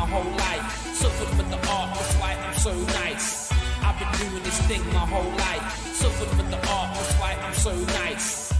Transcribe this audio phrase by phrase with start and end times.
[0.00, 0.94] my whole life.
[0.94, 3.52] Suffered for the art, that's why I'm so nice.
[3.82, 5.94] I've been doing this thing my whole life.
[5.94, 8.50] Suffered for the art, that's why I'm so nice.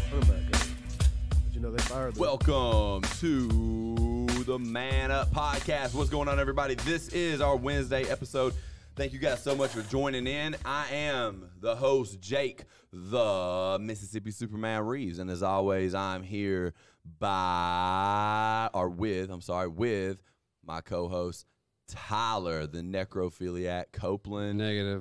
[1.53, 1.75] You know
[2.19, 5.95] Welcome to the Man Up Podcast.
[5.95, 6.75] What's going on, everybody?
[6.75, 8.53] This is our Wednesday episode.
[8.97, 10.57] Thank you guys so much for joining in.
[10.67, 15.19] I am the host, Jake, the Mississippi Superman Reeves.
[15.19, 16.75] And as always, I'm here
[17.19, 20.23] by, or with, I'm sorry, with
[20.71, 21.47] my co host,
[21.89, 24.61] Tyler, the necrophiliac Copeland.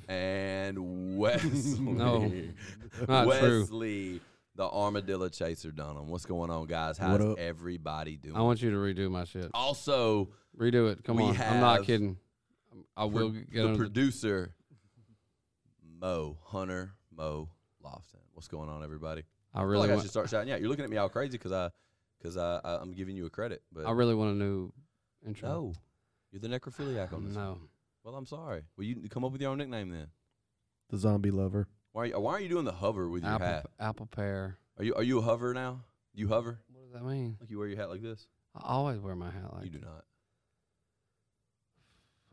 [0.10, 0.78] And
[1.18, 1.80] Wesley.
[1.80, 2.32] No,
[3.08, 3.60] not true.
[3.62, 4.22] Wesley,
[4.56, 6.10] the armadillo chaser Dunham.
[6.10, 6.98] What's going on, guys?
[6.98, 8.36] How's everybody doing?
[8.36, 9.52] I want you to redo my shit.
[9.54, 10.30] also,
[10.60, 11.04] Redo it.
[11.04, 11.38] Come on.
[11.40, 12.18] I'm not kidding.
[12.98, 14.56] I will pro- get the under the- producer,
[16.02, 17.50] Mo Hunter Mo
[17.84, 18.22] Lofton.
[18.34, 19.24] What's going on, everybody?
[19.54, 20.50] I I feel really like I should start shouting.
[20.50, 21.70] Yeah, you're looking at me all crazy because I,
[22.20, 24.72] because I, I, I'm giving you a credit, but I really want a new
[25.26, 25.50] intro.
[25.50, 25.74] no,
[26.32, 27.36] you're the necrophiliac on this.
[27.36, 27.44] one.
[27.46, 27.58] No.
[28.04, 28.64] Well, I'm sorry.
[28.78, 30.08] Well, you come up with your own nickname then.
[30.90, 31.68] the zombie lover.
[31.92, 33.66] Why are you, why are you doing the hover with your Apple, hat?
[33.80, 34.58] apple pear.
[34.78, 35.82] Are you are you a hover now?
[36.14, 37.38] You hover What does that mean?
[37.42, 38.28] like you wear your hat like this?
[38.56, 39.66] I always wear my hat like.
[39.66, 40.06] you do not.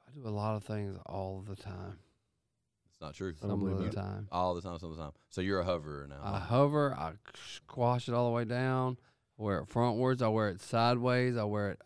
[0.07, 1.99] I do a lot of things all the time.
[2.93, 3.33] It's not true.
[3.43, 3.95] I Some of the that.
[3.95, 4.29] time.
[4.33, 5.13] All the time, some of the time.
[5.31, 6.21] So you're a hoverer now.
[6.23, 6.95] I hover.
[6.95, 7.13] I
[7.57, 8.97] squash it all the way down.
[9.39, 10.23] I wear it frontwards.
[10.23, 11.37] I wear it sideways.
[11.37, 11.81] I wear it.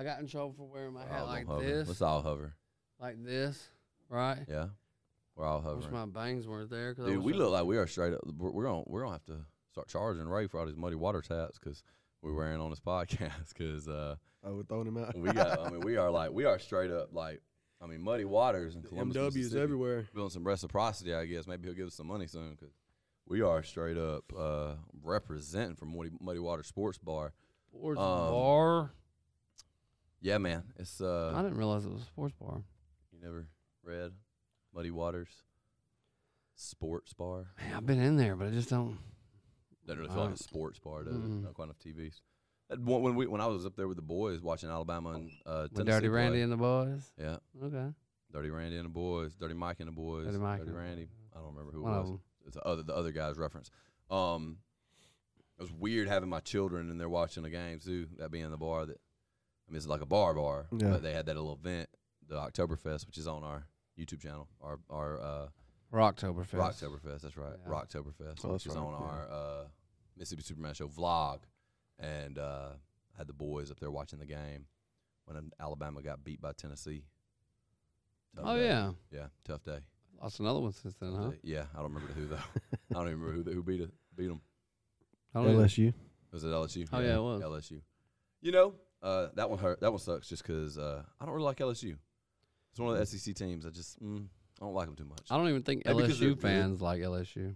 [0.00, 1.64] I got in trouble for wearing my We're hat all like hover.
[1.64, 1.88] this.
[1.88, 2.54] Let's all hover.
[3.00, 3.68] Like this.
[4.08, 4.44] Right.
[4.48, 4.66] Yeah,
[5.36, 5.92] we're all Wish hovering.
[5.92, 6.94] my bangs weren't there.
[6.94, 8.20] 'cause I Dude, we look like we are straight up.
[8.36, 11.20] We're, we're gonna we're gonna have to start charging Ray for all these muddy water
[11.20, 11.82] taps because
[12.22, 15.16] we're wearing on this podcast because uh, I would throw him out.
[15.16, 15.60] we got.
[15.66, 17.40] I mean, we are like we are straight up like.
[17.82, 19.62] I mean, muddy waters in Columbus, MWs Mississippi.
[19.62, 20.06] everywhere.
[20.14, 21.46] Building some reciprocity, I guess.
[21.46, 22.74] Maybe he'll give us some money soon because
[23.26, 27.32] we are straight up uh, representing from Muddy, muddy Water Sports Bar.
[27.72, 28.92] Sports Um, bar.
[30.20, 30.64] Yeah, man.
[30.78, 32.62] It's uh, I didn't realize it was a sports bar.
[33.12, 33.46] You never
[33.82, 34.12] read
[34.74, 35.28] Muddy Waters
[36.54, 37.46] Sports Bar?
[37.58, 38.98] Man, I've been in there, but I just don't.
[39.86, 41.22] Doesn't really feel like Uh, a sports bar, does it?
[41.22, 41.42] mm-mm.
[41.44, 42.20] Not quite enough TVs.
[42.68, 45.30] That one- When we when I was up there with the boys watching Alabama and
[45.46, 47.10] uh, With Tennessee Dirty Randy and the boys.
[47.18, 47.92] yeah, Okay.
[48.32, 51.08] Dirty Randy and the boys, Dirty Mike and the boys, Dirty Mike and- Randy.
[51.34, 52.10] I don't remember who One it of was.
[52.10, 52.20] them.
[52.46, 53.70] It's the other the other guy's reference.
[54.10, 54.58] Um,
[55.58, 58.06] it was weird having my children and they're watching the game too.
[58.18, 59.00] That being the bar that
[59.70, 60.90] I mean it's like a bar bar, Yeah.
[60.90, 61.88] but they had that little event,
[62.26, 63.66] the Oktoberfest, which is on our
[63.98, 65.46] YouTube channel, our our uh,
[65.92, 66.50] Rocktoberfest.
[66.54, 67.20] Rocktoberfest.
[67.22, 67.52] That's right.
[67.64, 67.70] Yeah.
[67.72, 69.06] Rocktoberfest, Oh, which that's is on yeah.
[69.06, 69.64] our uh,
[70.16, 71.38] Mississippi Superman Show vlog,
[71.98, 72.70] and uh,
[73.16, 74.66] had the boys up there watching the game
[75.26, 77.04] when Alabama got beat by Tennessee.
[78.34, 78.66] Tough Oh day.
[78.66, 78.90] yeah.
[79.12, 79.78] yeah, tough day.
[80.20, 81.30] Lost another one since then, Tough huh?
[81.30, 81.38] day.
[81.42, 82.36] Yeah, I don't remember who though.
[82.90, 84.40] I don't even remember who who beat it, beat them.
[85.34, 85.92] I don't LSU.
[86.32, 86.88] Was it LSU?
[86.92, 87.42] Oh, yeah, it was.
[87.42, 87.80] LSU.
[88.40, 89.80] You know, uh, that one hurt.
[89.80, 91.96] That one sucks just because uh, I don't really like LSU.
[92.72, 93.66] It's one of the SEC teams.
[93.66, 94.26] I just mm,
[94.60, 95.22] I don't like them too much.
[95.30, 96.42] I don't even think Maybe 'cause they're LSU good.
[96.42, 97.54] fans like LSU.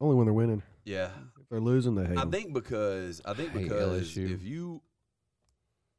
[0.00, 0.62] Only when they're winning.
[0.84, 1.10] Yeah,
[1.40, 2.30] If they're losing, they hate I 'em.
[2.32, 4.32] think because I think Hate because LSU.
[4.34, 4.82] if you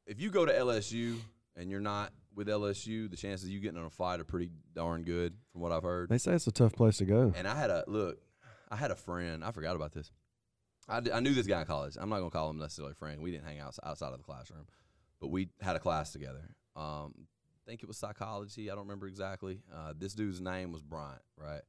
[0.05, 1.17] if you go to LSU
[1.55, 4.49] and you're not with LSU, the chances of you getting in a fight are pretty
[4.75, 6.09] darn good, from what I've heard.
[6.09, 7.31] They say it's a tough place to go.
[7.35, 8.17] And I had a look.
[8.69, 9.43] I had a friend.
[9.43, 10.11] I forgot about this.
[10.89, 11.95] I, d- I knew this guy in college.
[11.99, 13.21] I'm not gonna call him necessarily friend.
[13.21, 14.66] We didn't hang out outside of the classroom,
[15.19, 16.55] but we had a class together.
[16.75, 18.69] Um, I think it was psychology.
[18.69, 19.61] I don't remember exactly.
[19.73, 21.61] Uh, this dude's name was Bryant, right?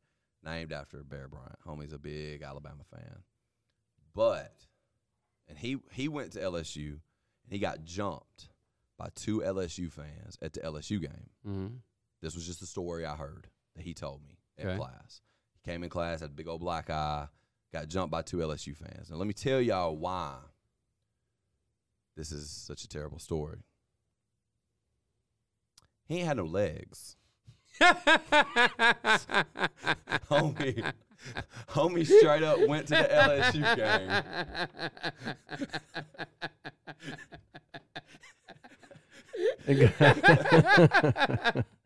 [0.45, 1.57] Named after Bear Bryant.
[1.67, 3.23] Homie's a big Alabama fan,
[4.15, 4.53] but
[5.49, 8.49] and he he went to LSU and he got jumped
[8.99, 11.31] by two LSU fans at the LSU game.
[11.45, 11.67] hmm
[12.23, 14.77] This was just a story I heard that he told me in Okay.
[14.79, 15.21] class.
[15.55, 17.27] He came in class, had a big old black eye,
[17.75, 19.11] got jumped by two LSU fans.
[19.11, 20.37] Now, let me tell y'all why
[22.17, 23.59] this is such a terrible story.
[26.07, 27.17] He ain't had no legs.
[30.31, 30.93] homie,
[31.71, 33.77] homie straight up went to the LSU
[39.67, 41.65] game.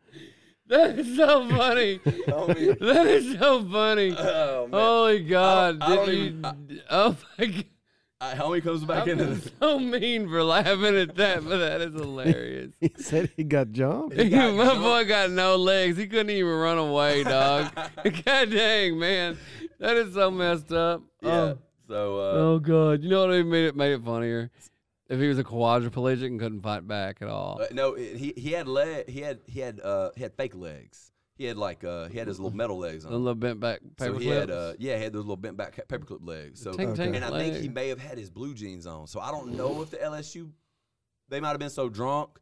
[0.69, 1.99] that is so funny.
[2.05, 4.15] That is so funny.
[4.17, 4.79] oh, man.
[4.79, 5.77] Holy God!
[5.81, 6.23] I don't Did you?
[6.25, 6.55] even- I-
[6.89, 7.65] oh my God!
[8.21, 11.79] Uh, homie comes back I'm into the so mean for laughing at that, but that
[11.79, 12.73] is hilarious.
[12.81, 14.13] he said he got jumped.
[14.19, 14.81] He got my jumped.
[14.81, 15.95] boy got no legs.
[15.97, 17.71] He couldn't even run away, dog.
[18.03, 19.37] God dang, man,
[19.79, 21.01] that is so messed up.
[21.21, 21.29] yeah.
[21.31, 21.57] Oh,
[21.87, 23.01] So uh, oh God!
[23.03, 24.51] You know what made it made it funnier?
[25.09, 27.59] If he was a quadriplegic and couldn't fight back at all.
[27.61, 29.09] Uh, no, it- he he had leg.
[29.09, 31.11] He had he had uh he had fake legs.
[31.35, 33.13] He had like uh he had his little metal legs A on.
[33.13, 35.75] little bent back So paper he had uh yeah he had those little bent back
[35.87, 36.61] paperclip legs.
[36.61, 37.61] So Tink, tink and I think leg.
[37.61, 39.07] he may have had his blue jeans on.
[39.07, 40.51] So I don't know if the LSU
[41.29, 42.39] they might have been so drunk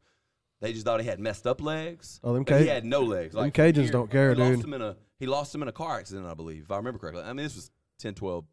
[0.62, 2.20] They just thought he had messed up legs.
[2.24, 3.36] Oh, them but he had no legs.
[3.36, 4.66] them Cajuns here, don't care, he Lost dude.
[4.66, 6.98] him in a, he lost him in a car accident, I believe, if I remember
[7.00, 7.22] correctly.
[7.22, 7.70] I mean, this was
[8.00, 8.46] 10, 12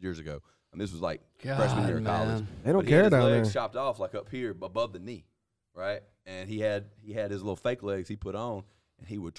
[0.00, 0.40] years ago.
[0.72, 2.44] I mean, this was like freshman year of college.
[2.64, 3.62] They don't But he had care his down legs there.
[3.62, 5.24] chopped off like up here above the knee,
[5.74, 6.00] right?
[6.26, 8.62] And he had he had his little fake legs he put on,
[8.98, 9.38] and he would,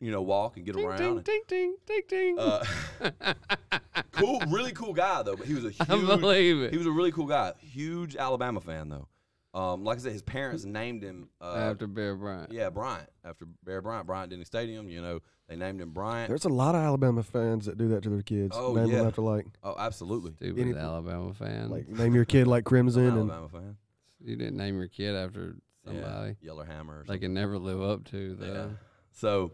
[0.00, 0.98] you know, walk and get Ding, around.
[0.98, 2.38] ding, and- ding, ding, ding, ding.
[2.38, 2.64] uh,
[4.12, 5.36] cool, really cool guy though.
[5.36, 6.06] But he was a I huge.
[6.20, 6.70] believe it.
[6.72, 7.52] He was a really cool guy.
[7.60, 9.08] Huge Alabama fan though.
[9.54, 11.28] Um, like I said, his parents named him.
[11.40, 12.52] Uh, After Bear Bryant.
[12.52, 14.88] yeah, Bryant after Bear Bryant, Bryant Denny Stadium.
[14.88, 16.28] You know, they named him Bryant.
[16.28, 18.56] There's a lot of Alabama fans that do that to their kids.
[18.58, 18.98] Oh, name yeah.
[18.98, 20.32] them after like oh, absolutely.
[20.32, 21.70] Stupid Any- Alabama fan.
[21.70, 23.76] like name your kid like I'm Crimson an and Alabama fan.
[24.20, 25.54] you didn't name your kid after
[25.84, 27.06] somebody Yeah, Yellerhammer.
[27.06, 28.34] They can never live up to.
[28.34, 28.46] Though.
[28.46, 28.66] Yeah.
[29.12, 29.52] So,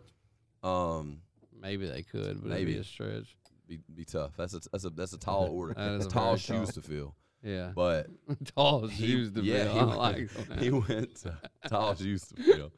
[0.62, 1.18] um,
[1.60, 2.72] Maybe they could, but Maybe.
[2.72, 3.36] it'd be a stretch.
[3.68, 4.32] be, be tough.
[4.38, 5.74] That's a that's a that's a tall order.
[5.74, 6.66] That is a tall shoes tall.
[6.66, 7.14] to fill.
[7.42, 7.72] Yeah.
[7.74, 8.08] But
[8.54, 9.72] Tall shoes to yeah, fill.
[9.72, 10.58] he I went, like that.
[10.58, 11.38] he went to
[11.68, 12.72] tall shoes to fill.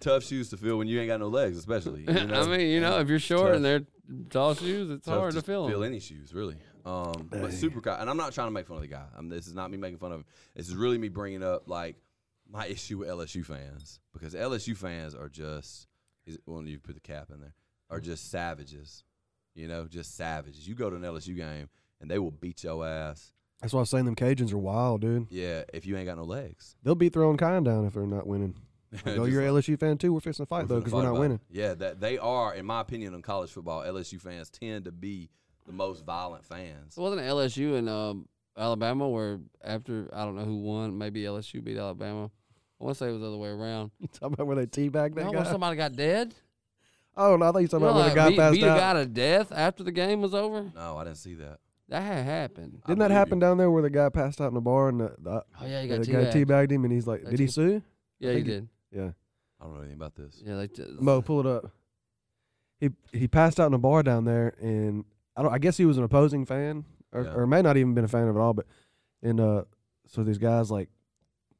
[0.00, 2.02] Tough shoes to fill when you ain't got no legs, especially.
[2.02, 2.42] You know?
[2.42, 3.56] I mean, you know, if you're short tough.
[3.56, 3.82] and they're
[4.28, 5.70] tall shoes, it's Tough hard to fill 'em.
[5.70, 6.56] Fill any shoes, really.
[6.84, 9.04] Um, but super guy, and I'm not trying to make fun of the guy.
[9.16, 10.24] I mean, this is not me making fun of him.
[10.54, 11.96] This is really me bringing up like
[12.50, 15.86] my issue with LSU fans because LSU fans are just.
[16.26, 17.54] Is, well, you put the cap in there.
[17.90, 19.04] Are just savages,
[19.54, 20.68] you know, just savages.
[20.68, 21.70] You go to an LSU game
[22.02, 23.32] and they will beat your ass.
[23.60, 25.26] That's why I was saying them Cajuns are wild, dude.
[25.30, 26.76] Yeah, if you ain't got no legs.
[26.82, 28.54] They'll beat their own kind down if they're not winning.
[29.04, 30.14] Like, oh, you're a like- LSU fan too.
[30.14, 31.20] We're fixing to fight though because we're not about it.
[31.20, 31.40] winning.
[31.50, 35.28] Yeah, that they are, in my opinion, in college football, LSU fans tend to be
[35.66, 36.94] the most violent fans.
[36.94, 41.62] So wasn't LSU and um, Alabama where after I don't know who won, maybe LSU
[41.62, 42.30] beat Alabama.
[42.80, 43.90] I want to say it was the other way around.
[44.00, 45.42] You talking about where they teabag that No, guy?
[45.44, 46.34] somebody got dead.
[47.14, 48.54] oh no, I thought you talking You know, about when like the guy beat, passed
[48.54, 48.76] beat out.
[48.76, 50.70] a guy to death after the game was over.
[50.74, 51.58] No, I didn't see that.
[51.88, 52.82] That had happened.
[52.86, 53.40] Didn't that happen you.
[53.40, 55.30] down there where the guy passed out in the bar and the, the,
[55.60, 56.32] Oh yeah, you the guy teabagged.
[56.46, 57.82] teabagged him and he's like, They did he tea- sue?
[58.20, 58.68] Yeah, I you he- did.
[58.92, 59.10] Yeah.
[59.60, 60.42] I don't know anything about this.
[60.44, 60.68] Yeah, they.
[60.68, 61.72] T- Mo, pull it up.
[62.78, 65.04] He he passed out in a bar down there, and
[65.36, 65.52] I don't.
[65.52, 67.32] I guess he was an opposing fan, or, Yeah.
[67.34, 68.52] or may not even been a fan of it all.
[68.54, 68.66] But
[69.20, 69.64] and uh,
[70.06, 70.88] so these guys like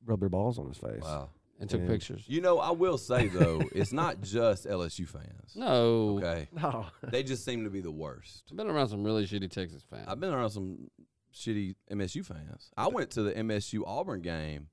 [0.06, 1.02] rub their balls on his face.
[1.02, 1.30] Wow.
[1.60, 1.86] And took Yeah.
[1.88, 2.24] pictures.
[2.26, 5.54] You know, I will say though, it's not just LSU fans.
[5.56, 8.44] No, Okay, No, they just seem to be the worst.
[8.50, 10.04] I've been around some really shitty Texas fans.
[10.08, 10.90] I've been around some
[11.34, 12.70] shitty MSU fans.
[12.76, 14.68] I went to the MSU Auburn game.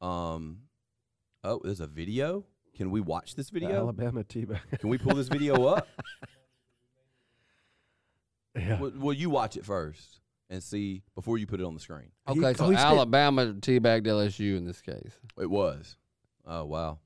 [0.00, 0.58] Um,
[1.44, 2.44] oh, there's a video.
[2.76, 3.76] Can we watch this The video?
[3.76, 4.80] Alabama teabag.
[4.80, 5.86] Can we pull this video up?
[8.56, 8.80] yeah.
[8.80, 10.20] well, well, you watch it first
[10.50, 12.10] and see before you put it on the screen.
[12.28, 15.12] He- okay, oh, so he spent- Alabama teabagged LSU in this case.
[15.38, 15.96] It was.
[16.46, 16.98] Oh wow.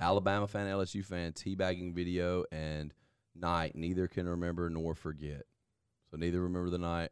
[0.00, 2.92] Alabama fan, LSU fan, teabagging video and
[3.36, 3.76] night.
[3.76, 5.42] Neither can remember nor forget.
[6.10, 7.10] So neither remember the night,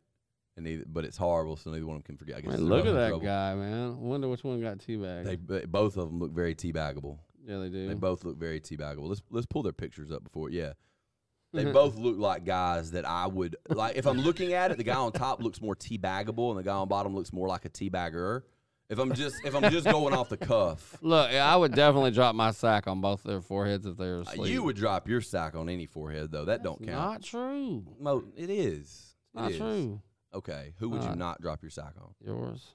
[0.56, 0.84] and neither.
[0.86, 2.38] But it's horrible, so neither one of them can forget.
[2.38, 3.24] I guess Man, look at that trouble.
[3.24, 3.90] guy, man.
[3.90, 5.46] I wonder which one got teabagged.
[5.46, 7.18] They both of them look very teabaggable.
[7.46, 7.88] yeah, they do.
[7.88, 9.08] They both look very teabaggable.
[9.08, 10.50] Let's let's pull their pictures up before.
[10.50, 10.72] Yeah,
[11.52, 13.96] they both look like guys that I would like.
[13.96, 16.74] If I'm looking at it, the guy on top looks more teabaggable, and the guy
[16.74, 18.42] on bottom looks more like a teabagger.
[18.90, 22.34] If I'm just if I'm just going off the cuff, Look, I would definitely drop
[22.34, 24.52] my sack on both their foreheads if they were uh, asleep.
[24.52, 26.44] you would drop your sack on any forehead though.
[26.46, 26.90] That don't count.
[27.12, 27.84] Not true.
[28.00, 29.14] Mo, it is.
[29.34, 29.58] It Not is.
[29.58, 30.02] true.
[30.34, 31.18] Okay, who would you Alright.
[31.18, 32.14] not drop your sack on?
[32.20, 32.66] Yours.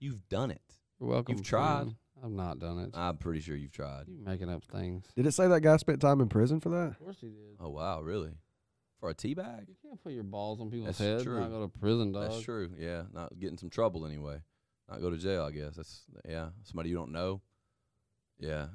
[0.00, 0.60] You've done it.
[0.98, 1.36] You're welcome.
[1.36, 1.82] You've tried.
[1.82, 1.94] friend.
[2.22, 2.90] I've not done it.
[2.94, 4.04] I'm pretty sure you've tried.
[4.08, 5.06] you making up things.
[5.16, 6.88] Did it say that guy spent time in prison for that?
[6.90, 7.56] Of course he did.
[7.60, 8.32] Oh wow, really?
[8.98, 9.64] For a tea bag?
[9.68, 11.22] You can't put your balls on people's That's heads.
[11.24, 11.36] true.
[11.40, 12.24] and Not go to prison, dog.
[12.30, 12.70] That's true.
[12.78, 14.42] Yeah, not getting some trouble anyway.
[14.90, 15.44] Not go to jail.
[15.44, 16.48] I guess that's yeah.
[16.64, 17.40] Somebody you don't know.
[18.38, 18.66] Yeah.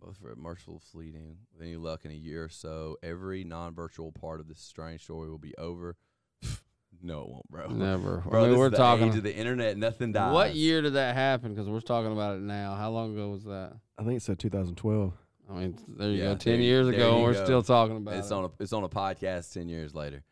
[0.00, 1.36] Both for a merciful fleeting.
[1.52, 5.28] With any luck in a year or so, every non-virtual part of this strange story
[5.28, 5.96] will be over.
[7.02, 7.66] no, it won't, bro.
[7.68, 8.18] Never.
[8.28, 9.12] Bro, I mean, this we're is the talking.
[9.12, 9.76] to the internet.
[9.76, 10.32] Nothing dies.
[10.32, 11.52] What year did that happen?
[11.52, 12.76] Because we're talking about it now.
[12.76, 13.72] How long ago was that?
[13.98, 15.12] I think it said 2012.
[15.50, 16.36] I mean, there you Yeah, go.
[16.36, 17.44] Ten there- years there ago, and we're go.
[17.44, 18.34] still talking about It's it.
[18.34, 20.22] on a it's on a podcast ten years later.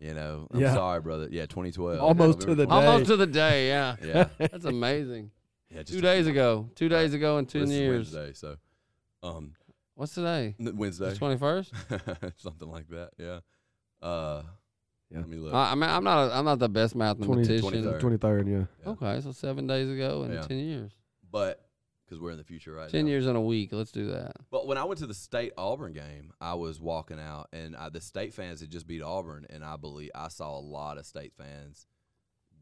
[0.00, 0.74] You know, I'm Yeah.
[0.74, 1.28] sorry, brother.
[1.30, 2.00] Yeah, 2012.
[2.00, 2.86] Almost to the 20 day.
[2.86, 3.68] Almost to the day.
[3.68, 5.30] Yeah, Yeah, that's amazing.
[5.70, 5.78] yeah.
[5.82, 6.70] Just Two days few- ago.
[6.76, 8.14] Two days ago in ten this is years.
[8.14, 8.56] Wednesday, so
[9.22, 9.54] um,
[9.94, 10.54] What's today?
[10.60, 11.72] n- Wednesday, Twenty first.
[12.36, 13.10] something like that.
[13.18, 13.40] Yeah.
[14.00, 14.42] Uh,
[15.10, 15.18] Yeah.
[15.18, 15.52] Let me look.
[15.54, 16.30] I mean, I'm not.
[16.30, 17.82] A, I'm not the best 20, mathematician.
[17.84, 18.00] 23rd.
[18.00, 18.64] 23rd, yeah.
[18.84, 18.92] Yeah.
[18.92, 20.42] Okay, so seven days ago and Yeah.
[20.42, 20.92] ten years.
[21.32, 21.67] but
[22.08, 23.10] because we're in the future right Ten now.
[23.10, 23.70] years in a week.
[23.72, 24.32] Let's do that.
[24.50, 27.90] But when I went to the state Auburn game, I was walking out, and I,
[27.90, 31.06] the state fans had just beat Auburn, and I believe I saw a lot of
[31.06, 31.86] state fans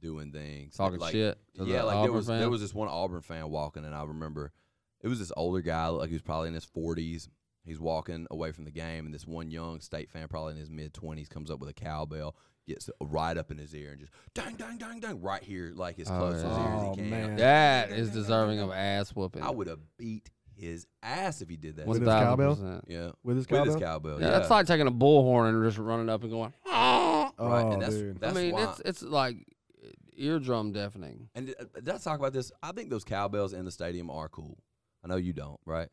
[0.00, 1.38] doing things Talking like, shit.
[1.56, 2.40] To yeah, like Auburn there was fan.
[2.40, 4.52] there was this one Auburn fan walking, and I remember
[5.00, 7.28] it was this older guy, like he was probably in his forties.
[7.64, 10.70] He's walking away from the game, and this one young state fan, probably in his
[10.70, 12.36] mid twenties, comes up with a cowbell,
[12.66, 15.98] gets right up in his ear, and just dang, dang, dang, dang, right here, like
[15.98, 16.82] as Oh, close to his ear as yeah.
[16.82, 17.10] he Oh, can.
[17.10, 17.36] man.
[17.36, 19.42] That is deserving of ass whooping.
[19.42, 21.86] I would have beat his ass if he did that.
[21.86, 22.82] With his cowbell?
[22.88, 23.64] yeah, with his with cowbell.
[23.74, 24.20] his cowbell.
[24.20, 26.52] Yeah, Yeah, that's like taking a bullhorn and just running up and going.
[26.66, 27.32] Ah.
[27.38, 27.64] Oh, right.
[27.64, 28.20] Oh, and that's, dude.
[28.20, 28.62] that's I mean, why.
[28.64, 29.36] it's it's like
[30.16, 31.28] eardrum deafening.
[31.34, 32.52] and uh, let's talk about this?
[32.62, 34.56] I think those cowbells in the stadium are cool.
[35.04, 35.88] I know you don't, right?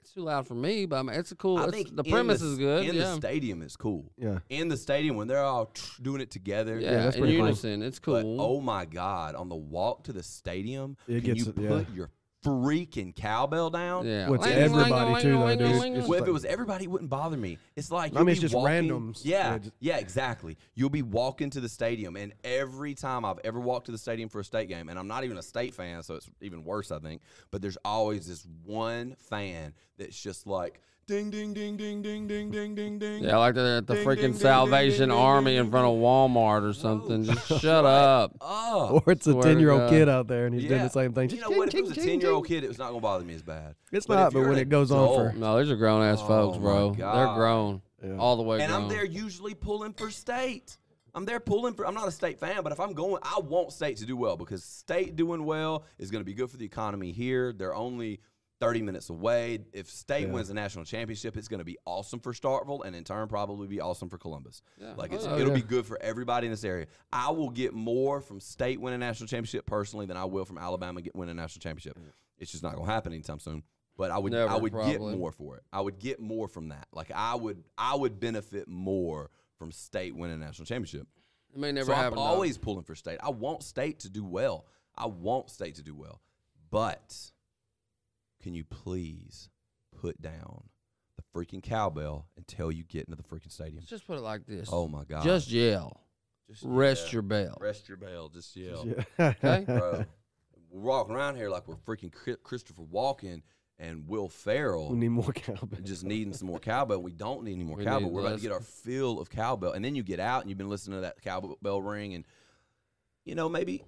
[0.00, 1.58] It's too loud for me, but I mean, it's a cool.
[1.58, 2.84] I it's- think the in premise s- is good.
[2.86, 3.02] In yeah.
[3.10, 4.10] the stadium is cool.
[4.16, 5.72] Yeah, In the stadium when they're all
[6.02, 6.80] doing it together.
[6.80, 7.46] yeah, that's in pretty cool.
[7.46, 8.40] unison, it's But, cool.
[8.40, 9.34] oh my God!
[9.36, 11.68] On the walk to the stadium, It can gets you it- yeah.
[11.68, 12.10] put your
[12.44, 14.06] freaking cowbell down?
[14.06, 15.60] yeah, Well, it's Ling, everybody ling, too, though, dude.
[15.60, 15.78] It's-
[16.08, 17.58] Well, if like- it was everybody, it wouldn't bother me.
[17.76, 19.20] It's like I you'll mean, it's be just walking, randoms.
[19.24, 20.56] Yeah, Yeah, just- yeah, exactly.
[20.74, 24.28] You'll be walking to the stadium, and every time I've ever walked to the stadium
[24.28, 26.90] for a state game, and I'm not even a state fan, so it's even worse,
[26.90, 27.20] I think.
[27.50, 32.50] But there's always this one fan that's just like ding, ding, ding, ding, ding, ding,
[32.50, 33.24] ding, ding, ding.
[33.24, 35.70] Yeah, like they're at the Ding, freaking ding, ding, Salvation ding, ding, Army ding, in
[35.70, 37.24] front of Walmart or something.
[37.24, 38.36] Just shut up.
[38.40, 41.12] Oh, or it's a ten year old kid out there and he's doing the same
[41.12, 41.30] thing.
[41.30, 41.68] You Just know what?
[41.68, 43.34] If ting, it was a ten year old kid, it was not gonna bother me
[43.34, 43.74] as bad.
[43.92, 46.26] It's But not, but when it goes on for No, these are grown ass Oh,
[46.28, 46.90] folks, bro.
[46.94, 47.36] They're God.
[47.36, 48.16] grown, Yeah.
[48.18, 48.82] all the way and grown.
[48.84, 50.76] I'm there usually pulling for state.
[51.12, 51.86] I'm there pulling for.
[51.88, 54.36] I'm not a state fan, but if I'm going, I want state to do well
[54.36, 57.52] because state doing well is going to be good for the economy here.
[57.52, 58.20] They're only
[58.60, 59.58] 30 minutes away.
[59.72, 60.32] If state Yeah.
[60.34, 63.66] wins the national championship, it's going to be awesome for Starkville, and in turn, probably
[63.66, 64.62] be awesome for Columbus.
[64.78, 64.94] Yeah.
[64.96, 66.86] Like oh, it's, Oh, it'll be good for everybody in this area.
[67.12, 70.58] I will get more from state winning a national championship personally than I will from
[70.58, 71.98] Alabama get winning a national championship.
[72.38, 73.62] It's just not going to happen anytime soon.
[73.96, 75.62] But I would, I Never, would get more for it.
[75.72, 76.86] I would get more from that.
[76.92, 81.06] Like I would, I would benefit more from state winning a national championship.
[81.52, 82.12] it may never so happen.
[82.18, 82.30] I'm though.
[82.30, 83.18] always pulling for state.
[83.22, 84.64] I want state to do well.
[84.96, 86.22] I want state to do well.
[86.70, 87.14] But
[88.40, 89.50] can you please
[90.00, 90.64] put down
[91.16, 93.76] the freaking cowbell until you get into the freaking stadium?
[93.78, 94.68] Let's just put it like this.
[94.72, 95.24] Oh my god!
[95.24, 96.00] Just yell.
[96.48, 97.12] Just Rest yeah.
[97.12, 97.58] your bell.
[97.60, 98.28] rest your bell.
[98.28, 99.04] Just yell, Yeah.
[99.44, 99.64] Okay.
[99.66, 100.04] bro.
[100.72, 103.42] We're walking around here like we're freaking Christopher Walken
[103.78, 104.90] and Will Ferrell.
[104.90, 105.78] we need more cowbell.
[105.82, 107.02] just needing some more cowbell.
[107.02, 108.10] We don't need any more We cowbell.
[108.10, 110.58] We're about to get our fill of cowbell, and then you get out and you've
[110.58, 112.24] been listening to that cowbell ring, and
[113.24, 113.84] you know maybe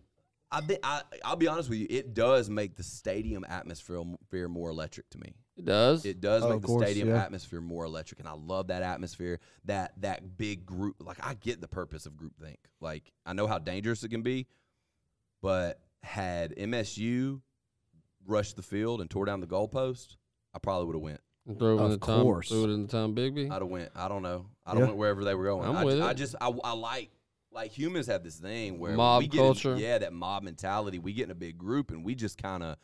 [0.54, 4.48] I be, I I'll be honest with you, it does make the stadium atmosphere feel
[4.48, 5.32] more electric to me.
[5.56, 6.04] It does.
[6.04, 7.22] It does Oh, make of the course, stadium yeah.
[7.22, 9.40] atmosphere more electric, and I love that atmosphere.
[9.64, 12.56] That that big group, like I get the purpose of groupthink.
[12.80, 14.46] Like I know how dangerous it can be,
[15.40, 17.40] but had MSU
[18.26, 20.16] rushed the field and tore down the goalpost,
[20.54, 21.20] I probably would have went.
[21.46, 22.22] And throw it in Of the Tom.
[22.22, 22.48] course.
[22.48, 23.50] Throw it in the Tombigbee.
[23.50, 23.90] I'd have went.
[23.96, 24.46] I don't know.
[24.64, 24.86] I don't Yeah.
[24.88, 25.68] went wherever they were going.
[25.68, 26.16] I'm I, with I it.
[26.16, 27.10] just I, I like
[27.52, 29.76] like humans have this thing where Mob we get in- culture.
[29.76, 30.98] yeah, that mob mentality.
[30.98, 32.76] We get in a big group and we just kind of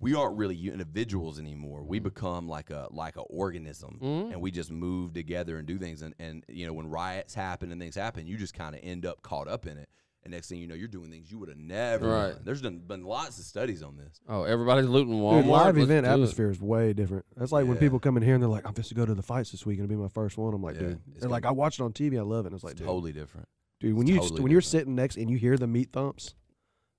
[0.00, 1.84] we aren't really individuals anymore.
[1.84, 4.32] We become like a like a organism, Mhm.
[4.32, 6.02] and we just move together and do things.
[6.02, 9.06] And and you know when riots happen and things happen, you just kind of end
[9.06, 9.88] up caught up in it.
[10.24, 12.32] And next thing you know, you're doing things you would have never Right.
[12.32, 12.40] done.
[12.44, 14.22] There's done, been lots of studies on this.
[14.26, 15.42] Oh, everybody's looting Walmart.
[15.42, 17.26] Dude, live Let's event atmosphere is way different.
[17.36, 19.14] That's like when people come in here and they're like, "I'm just to go to
[19.14, 21.28] the fights this week and it'll be my first one." I'm like, Yeah, dude, they're
[21.28, 23.12] like, "I watched it on TV, I love it." And it's like, It's dude, totally
[23.12, 23.46] different.
[23.84, 24.70] Dude, when it's you totally when you're different.
[24.82, 26.34] sitting next and you hear the meat thumps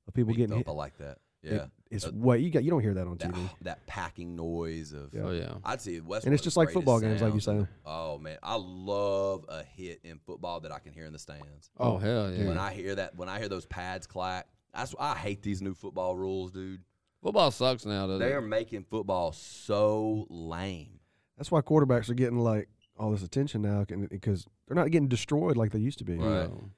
[0.08, 1.18] of people Meat getting thump, hit, I like that.
[1.44, 3.50] it- Yeah, it's Uh, way you got you don't hear that on that, TV.
[3.62, 5.22] that packing noise of Yeah.
[5.24, 5.56] Oh yeah.
[5.64, 6.26] I'd say West.
[6.26, 7.60] And it's just like football games, like you say.
[7.62, 7.68] say.
[7.86, 11.70] Oh man, I love a hit in football that I can hear in the stands.
[11.78, 12.48] Oh hell yeah.
[12.48, 15.74] When I hear that, when I hear those pads clack, that's I hate these new
[15.74, 16.82] football rules, dude.
[17.22, 18.36] Football sucks now, doesn't They it?
[18.36, 21.00] are making football so lame.
[21.38, 25.58] That's why quarterbacks are getting like all this attention now because they're not getting destroyed
[25.58, 26.16] like they used to be.
[26.16, 26.50] Right.
[26.50, 26.70] No.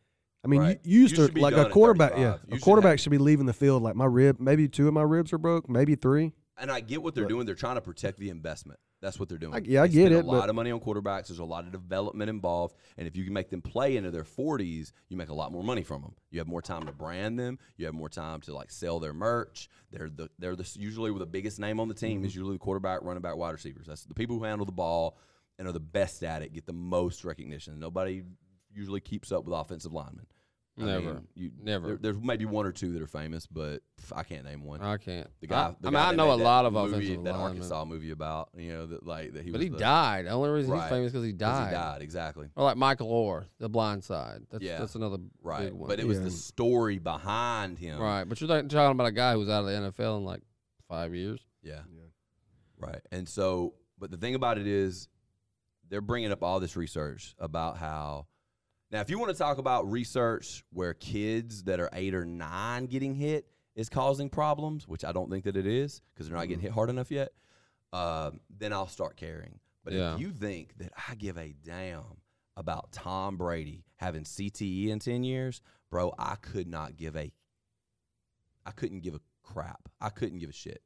[0.43, 0.79] I mean, Right.
[0.83, 2.13] you, you used You to be like a quarterback.
[2.17, 4.39] Yeah, You a quarterback have- should be leaving the field like my rib.
[4.39, 5.67] Maybe two of my ribs are broke.
[5.69, 6.33] Maybe three.
[6.59, 7.45] And I get what they're But- doing.
[7.45, 8.79] They're trying to protect the investment.
[8.99, 9.53] That's what they're doing.
[9.53, 11.27] I- yeah, I They get spend it, A but- lot of money on quarterbacks.
[11.27, 14.23] There's a lot of development involved, and if you can make them play into their
[14.23, 16.15] 40s, you make a lot more money from them.
[16.31, 17.59] You have more time to brand them.
[17.77, 19.69] You have more time to like sell their merch.
[19.91, 22.25] They're the they're the usually the biggest name on the team Mm-hmm.
[22.25, 23.85] is usually the quarterback, running back, wide receivers.
[23.85, 25.17] That's the people who handle the ball
[25.59, 27.79] and are the best at it get the most recognition.
[27.79, 28.23] Nobody
[28.73, 30.27] usually keeps up with offensive linemen.
[30.79, 31.13] I Never.
[31.15, 31.87] mean, you, Never.
[31.87, 33.81] there- there's maybe one or two that are famous, but
[34.15, 34.79] I can't name one.
[34.79, 35.27] I can't.
[35.41, 37.41] The guy, I, the I mean, I know a lot of movie, offensive that linemen.
[37.47, 39.53] Arkansas movie about you know that like that he was.
[39.53, 40.25] But was he the- died.
[40.27, 40.81] The only reason Right.
[40.83, 41.67] he's famous because he 'cause died.
[41.69, 44.43] He died exactly Or like Michael Oher, The Blind Side.
[44.51, 44.77] That's Yeah.
[44.77, 45.87] that's another right, big one.
[45.87, 46.25] but it was Yeah.
[46.25, 47.99] the story behind him.
[47.99, 48.25] right.
[48.25, 50.43] But you're like talking about a guy who was out of the NFL in like
[50.87, 51.39] five years.
[51.63, 51.81] Yeah.
[51.91, 52.03] Yeah.
[52.77, 53.01] Right.
[53.11, 55.07] And so, but the thing about it is,
[55.89, 58.27] they're bringing up all this research about how.
[58.91, 62.85] Now, if you want to talk about research where kids that are eight or nine
[62.85, 66.47] getting hit is causing problems, which I don't think that it is because they're not
[66.47, 67.29] getting hit hard enough yet,
[67.93, 69.59] um, then I'll start caring.
[69.83, 70.13] But Yeah.
[70.15, 72.21] if you think that I give a damn
[72.55, 77.31] about Tom Brady having CTE in 10 years, bro, I could not give a
[78.65, 79.87] I couldn't give a crap.
[80.01, 80.81] I couldn't give a shit.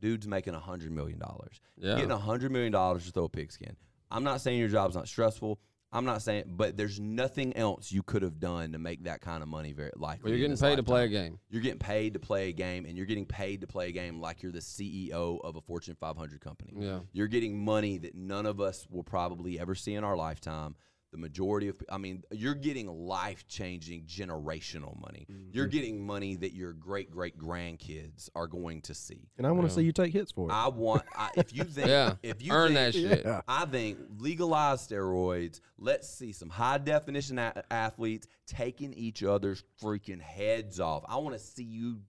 [0.00, 1.60] dude's making a hundred million dollars.
[1.76, 1.96] Yeah.
[1.96, 3.76] Getting a hundred million dollars to throw a pigskin.
[4.10, 5.58] I'm not saying your job's not stressful.
[5.90, 9.42] I'm not saying, but there's nothing else you could have done to make that kind
[9.42, 10.22] of money very likely.
[10.22, 11.38] But you're getting paid to play a game.
[11.48, 14.20] You're getting paid to play a game, and you're getting paid to play a game
[14.20, 16.74] like you're the CEO of a Fortune 500 company.
[16.76, 17.00] Yeah.
[17.12, 20.76] You're getting money that none of us will probably ever see in our lifetime.
[21.10, 25.26] The majority of, I mean, you're getting life changing generational money.
[25.52, 25.70] You're Mm-hmm.
[25.76, 29.28] getting money that your great great grandkids are going to see.
[29.38, 29.76] And I want to Yeah.
[29.76, 30.52] see you take hits for it.
[30.52, 32.16] I want, I, if you think, Yeah.
[32.22, 33.24] if you Earn think, that shit.
[33.24, 33.40] Yeah.
[33.48, 35.60] I think legalize steroids.
[35.78, 41.04] Let's see some high definition a- athletes taking each other's freaking heads off.
[41.08, 42.00] I want to see you.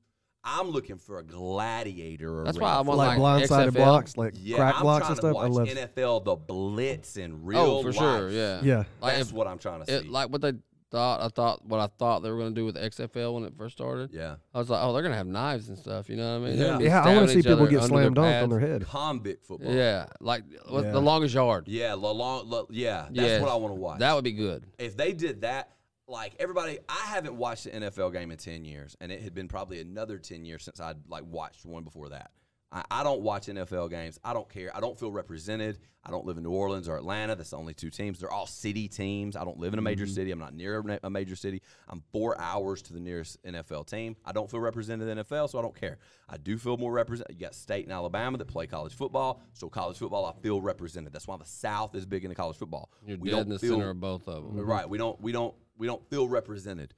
[0.44, 2.44] I'm looking for a gladiator.
[2.46, 2.66] That's arena.
[2.66, 3.74] why I want like, like, blindsided XFL.
[3.74, 5.38] blocks, like yeah, crack I'm blocks trying and to stuff.
[5.38, 5.68] I love.
[5.68, 7.96] NFL, the blitz in oh, real Oh, for life.
[7.98, 8.30] sure.
[8.30, 8.62] Yeah.
[8.64, 10.08] Yeah, Like That's if, what I'm trying to see.
[10.08, 10.54] like what they
[10.92, 11.22] thought.
[11.22, 13.76] I thought what I thought they were going to do with XFL when it first
[13.78, 14.12] started.
[14.14, 16.10] yeah, I was like, oh, they're going to have knives and stuff.
[16.10, 16.58] You know what I mean?
[16.58, 16.64] Yeah.
[16.64, 17.02] They're gonna be yeah.
[17.04, 18.86] I want to see people get slammed dunked on their head.
[18.88, 19.74] convict football.
[19.74, 20.82] Yeah, like Yeah.
[20.92, 21.68] the longest yard.
[21.68, 23.02] yeah, the long, la- yeah.
[23.12, 23.42] That's Yes.
[23.42, 24.00] what I want to watch.
[24.00, 24.66] That would be good.
[24.80, 25.74] if they did that,
[26.10, 29.48] like everybody, I haven't watched an NFL game in ten years, and it had been
[29.48, 32.32] probably another ten years since I'd like watched one before that.
[32.72, 34.20] I, I don't watch NFL games.
[34.24, 34.76] I don't care.
[34.76, 35.80] I don't feel represented.
[36.04, 37.36] I don't live in New Orleans or Atlanta.
[37.36, 38.20] That's the only two teams.
[38.20, 39.36] They're all city teams.
[39.36, 40.14] I don't live in a major mm-hmm.
[40.14, 40.32] city.
[40.32, 41.62] I'm not near a, a major city.
[41.88, 44.16] I'm four hours to the nearest NFL team.
[44.24, 45.98] I don't feel represented in the NFL, so I don't care.
[46.30, 47.36] I do feel more represented.
[47.36, 51.12] You got State and Alabama that play college football, so college football I feel represented.
[51.12, 52.92] That's why the South is big into college football.
[53.06, 54.58] You're we dead don't in the feel, center of both of them.
[54.58, 54.88] Right.
[54.88, 56.94] We don't we don't we don't feel represented.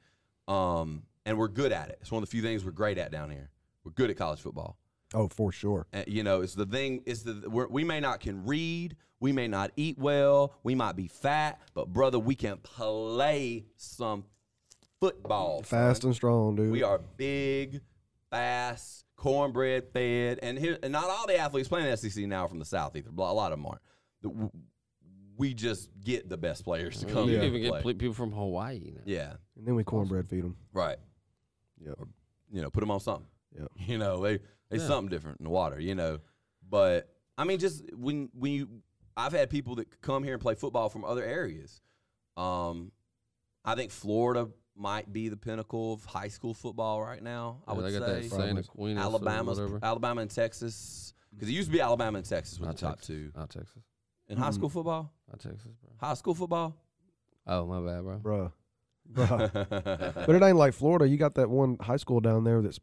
[0.49, 1.99] Um and we're good at it.
[2.01, 3.49] It's one of the few things we're great at down here.
[3.85, 4.77] We're good at college football.
[5.13, 5.87] Oh, for sure.
[5.93, 7.03] And, you know, it's the thing.
[7.05, 10.95] It's the we're, we may not can read, we may not eat well, we might
[10.95, 14.25] be fat, but brother, we can play some
[14.99, 15.63] football.
[15.63, 16.09] Fast son.
[16.09, 16.71] and strong, dude.
[16.71, 17.81] We are big,
[18.29, 22.47] fast, cornbread fed, and here and not all the athletes playing the SEC now are
[22.47, 23.09] from the South either.
[23.09, 24.61] A lot of them aren't.
[25.41, 27.29] The- w- We just get the best players to come.
[27.29, 27.93] You here even get play.
[27.93, 28.91] people from Hawaii.
[28.95, 29.01] Now.
[29.05, 30.55] yeah, And then we cornbread feed them.
[30.73, 30.97] right.
[31.85, 31.97] Yep.
[32.53, 33.27] You know, put them on something.
[33.57, 33.71] Yep.
[33.87, 34.37] You know, they
[34.69, 34.87] they Yeah.
[34.87, 35.79] something different in the water.
[35.79, 36.19] You know,
[36.69, 38.69] but I mean, just when when you,
[39.17, 41.81] I've had people that come here and play football from other areas.
[42.37, 42.91] Um,
[43.65, 47.61] I think Florida might be the pinnacle of high school football right now.
[47.67, 49.59] I Yeah, would they got say that Santa Aquinas or Alabama's.
[49.83, 53.07] Alabama and Texas because it used to be Alabama and Texas were the top Texas.
[53.07, 53.83] two Not Texas.
[54.31, 54.53] In high Mm.
[54.55, 55.11] school football.
[55.29, 55.91] Not Texas, bro.
[55.99, 56.75] High school football.
[57.47, 58.19] Oh, my bad, bro.
[58.19, 58.51] Bruh.
[59.13, 60.25] Bruh.
[60.25, 61.07] but it ain't like Florida.
[61.07, 62.79] You got that one high school down there that's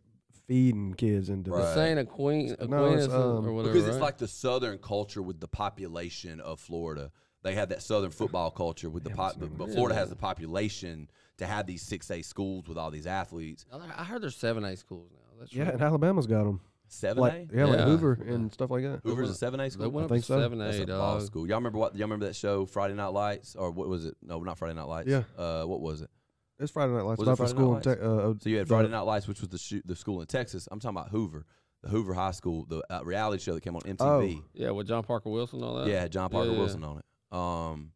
[0.47, 1.61] feeding kids into Right.
[1.63, 3.73] the Saying Aquin- No, it's, Aquinas um, or whatever.
[3.75, 4.03] because it's right?
[4.03, 7.11] like the southern culture with the population of Florida.
[7.43, 11.09] They have that southern football culture with the pop, that's but Florida has the population
[11.39, 13.65] to have these six A schools with all these athletes.
[13.97, 15.39] I heard there's seven A schools now.
[15.39, 15.65] That's yeah.
[15.65, 15.75] right.
[15.75, 16.61] And Alabama's got them.
[16.91, 17.57] Seven Like A.
[17.57, 17.85] yeah, like Yeah.
[17.85, 19.01] Hoover and stuff like that.
[19.05, 19.91] Hoover's a seven A They school.
[19.91, 20.41] went up think to so.
[20.41, 21.27] seven That's A, a boss dog.
[21.27, 21.47] school.
[21.47, 21.95] Y'all remember what?
[21.95, 24.17] Y'all remember that show Friday Night Lights or what was it?
[24.23, 25.09] No, not Friday Night Lights.
[25.09, 25.23] Yeah.
[25.37, 26.11] Uh, what was it?
[26.59, 27.19] It's Friday Night Lights.
[27.21, 27.91] Was it About the Friday school in Night Te-
[28.31, 30.67] uh, So you had Friday Night Lights, which was the shoot, the school in Texas.
[30.73, 31.45] I'm talking about Hoover,
[31.83, 34.43] the Hoover High School, the uh, reality show that came on MTV.
[34.55, 35.87] Yeah, with John Parker Wilson and all that.
[35.89, 36.59] Yeah, had John Parker Yeah.
[36.59, 37.05] Wilson on it.
[37.37, 37.93] Um,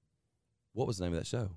[0.74, 1.50] what was the name of that show?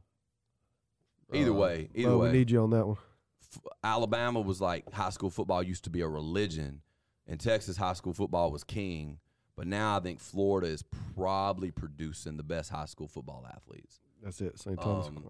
[1.33, 2.97] Either Uh, way, either Well, way, we need you on that one.
[3.41, 6.81] f- Alabama was like high school football used to be a religion,
[7.27, 9.19] and Texas high school football was king.
[9.55, 10.83] But now I think Florida is
[11.15, 14.01] probably producing the best high school football athletes.
[14.21, 14.59] That's it.
[14.59, 14.79] St.
[14.81, 15.07] Thomas.
[15.07, 15.23] Um,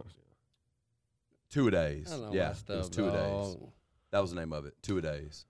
[1.52, 2.12] Two a days.
[2.12, 3.58] I Yeah, it was two a days.
[4.12, 4.74] That was the name of it.
[4.82, 5.46] Two a days.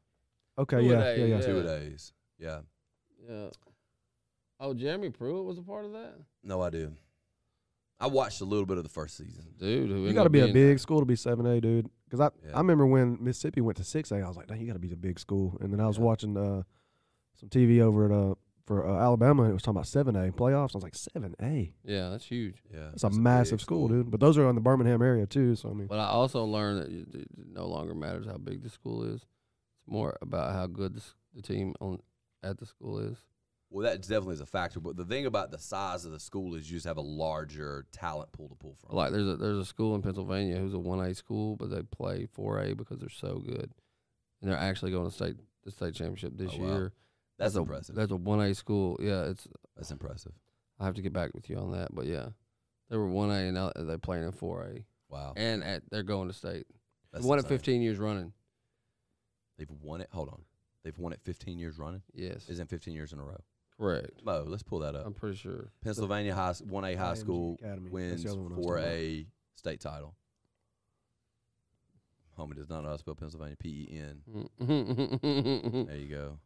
[0.57, 0.81] Okay.
[0.81, 0.99] Two a Yeah.
[0.99, 1.25] day, Yeah.
[1.25, 1.35] Yeah.
[1.37, 1.45] yeah.
[1.45, 2.13] Two a days.
[2.37, 2.59] Yeah.
[3.29, 3.49] Yeah.
[4.59, 6.91] Oh, Jeremy Pruitt was a part of that, No idea.
[7.99, 9.45] I watched a little bit of the first season.
[9.57, 9.89] dude.
[9.89, 11.89] Who You got to up be a big school to be seven A, dude.
[12.17, 12.55] Because I Yeah.
[12.55, 14.79] I remember when Mississippi went to six A, I was like, dang, you got to
[14.79, 15.57] be the big school.
[15.61, 16.03] And then I was Yeah.
[16.03, 16.63] watching uh,
[17.35, 20.31] some TV over at uh for uh, Alabama, and it was talking about seven A
[20.31, 20.71] playoffs.
[20.73, 21.71] I was like, seven A.
[21.83, 22.63] Yeah, that's huge.
[22.73, 24.09] Yeah, That's a it's massive big school, dude.
[24.09, 25.55] But those are in the Birmingham area too.
[25.55, 28.63] So I mean, But I also learned that it it no longer matters how big
[28.63, 29.21] the school is.
[29.21, 31.03] It's more about how good the,
[31.35, 31.99] the team on
[32.41, 33.17] at the school is.
[33.69, 34.79] Well, that definitely is a factor.
[34.79, 37.85] But the thing about the size of the school is you just have a larger
[37.91, 38.95] talent pool to pull from.
[38.95, 41.81] Like there's a there's a school in Pennsylvania who's a one A school, but they
[41.81, 43.71] play four A because they're so good,
[44.41, 46.67] and they're actually going to state the state championship this Oh, wow.
[46.67, 46.93] year.
[47.37, 47.95] That's a, impressive.
[47.95, 48.97] That's a one A school.
[49.01, 49.47] Yeah, it's.
[49.75, 50.31] That's impressive.
[50.79, 52.27] I have to get back with you on that, but yeah,
[52.89, 55.33] they were one A and now they're playing in four A, Wow.
[55.35, 56.65] and at they're going to state.
[57.11, 58.31] That's won it 15 years running.
[59.57, 60.09] They've won it.
[60.11, 60.41] Hold on.
[60.83, 62.01] They've won it 15 years running.
[62.13, 63.39] Yes, Isn't 15 years in a row?
[63.79, 64.23] Correct.
[64.23, 65.05] Mo, let's pull that up.
[65.05, 65.71] I'm pretty sure.
[65.83, 67.81] Pennsylvania high one A high IMG school Academy.
[67.83, 70.15] That's wins the other one I was for talking a state title.
[72.37, 73.55] Homie does not know how to spell Pennsylvania.
[73.57, 75.85] P E N.
[75.87, 76.39] There you go.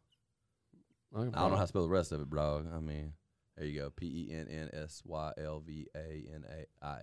[1.14, 2.64] I, can I don't know how to spell the rest of it, bro.
[2.72, 3.14] I mean,
[3.56, 3.90] there you go.
[3.90, 6.98] P E N N S Y L V A N A I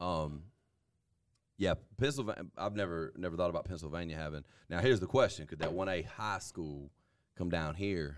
[0.00, 0.04] A.
[0.04, 0.42] Um,
[1.56, 2.46] yeah, Pennsylvania.
[2.56, 4.44] I've never never thought about Pennsylvania having.
[4.68, 6.90] Now, here's the question: Could that one A high school
[7.36, 8.16] come down here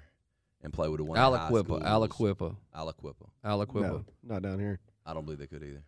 [0.63, 1.83] and play with a one A high Aliquippa, schools?
[1.83, 3.27] Aliquippa, Aliquippa.
[3.45, 3.83] Aliquippa.
[3.83, 4.79] No, not down here.
[5.05, 5.83] I don't believe they could either.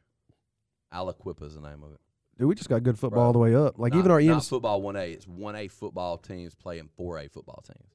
[0.92, 2.00] Aliquippa is the name of it.
[2.38, 3.78] Dude, we just got good football Bro, all the way up.
[3.78, 5.12] Like Not- even our not EMC, football one A.
[5.12, 7.90] It's one A football teams playing four A football teams.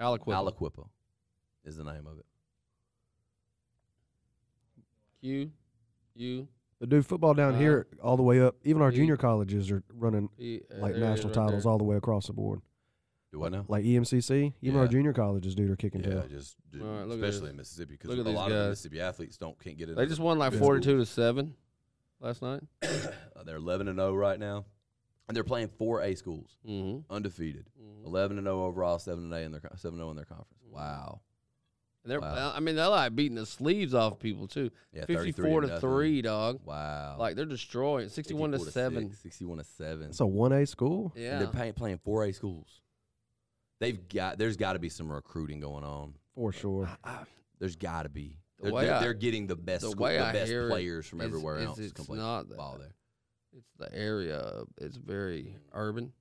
[0.00, 0.26] Aliquippa.
[0.52, 0.88] Aliquippa
[1.64, 2.24] is the name of it.
[5.20, 5.50] Q,
[6.14, 8.54] U, but dude, football down Uh, here all the way up.
[8.62, 11.34] Even our E- junior colleges are running E, uh, like there it is national right
[11.46, 11.72] titles there.
[11.72, 12.60] all the way across the board.
[13.30, 13.64] Do I know?
[13.68, 14.90] Like EMCC, even our Yeah.
[14.90, 16.24] junior colleges, dude, are kicking Yeah, tail.
[16.28, 17.50] just d- All right, look at especially this.
[17.50, 18.70] in Mississippi because Look a at these lot of.
[18.70, 19.96] Mississippi athletes don't can't get in.
[19.96, 21.08] They just won like forty-two schools.
[21.08, 21.54] to seven
[22.20, 22.62] last night.
[23.38, 24.64] Uh, they're eleven and zero right now,
[25.28, 27.12] and they're playing four A schools, Mm-hmm.
[27.12, 27.66] undefeated,
[28.04, 30.64] eleven and zero overall, seven and A in their co- seven zero in their conference.
[30.68, 31.20] Wow.
[32.04, 32.52] And they're, Wow.
[32.54, 34.70] I mean, they're like beating the sleeves off people too.
[34.92, 35.80] Yeah, 33 Fifty-four to nothing.
[35.80, 36.60] three, dog.
[36.64, 37.16] Wow.
[37.18, 38.08] Like they're destroying.
[38.08, 39.08] Sixty-one to 54 seven.
[39.10, 40.08] six, Sixty-one to seven.
[40.08, 41.12] It's a one A school.
[41.14, 41.38] And Yeah.
[41.38, 42.80] they're paying, playing four A schools.
[43.80, 44.38] They've got.
[44.38, 46.14] There's got to be some recruiting going on.
[46.34, 46.88] For sure.
[47.58, 48.36] There's got to be.
[48.60, 51.26] The They're, they're, I- they're getting the best, the school, the best players from is-
[51.26, 52.80] everywhere is else to it's come not ball that.
[52.80, 52.94] there.
[53.56, 54.62] It's the area.
[54.78, 56.12] It's very urban.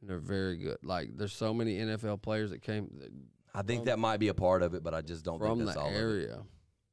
[0.00, 0.78] And they're very good.
[0.82, 3.12] Like there's so many NFL players that came that-
[3.54, 5.58] I think From- that might be a part of it, but I just don't from
[5.58, 6.42] think that's the all of area.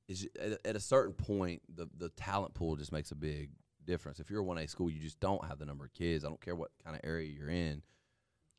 [0.08, 3.50] It's at, at a certain point, the the talent pool just makes a big
[3.86, 4.20] difference.
[4.20, 6.24] If you're a one A school, you just don't have the number of kids.
[6.26, 7.82] I don't care what kind of area you're in.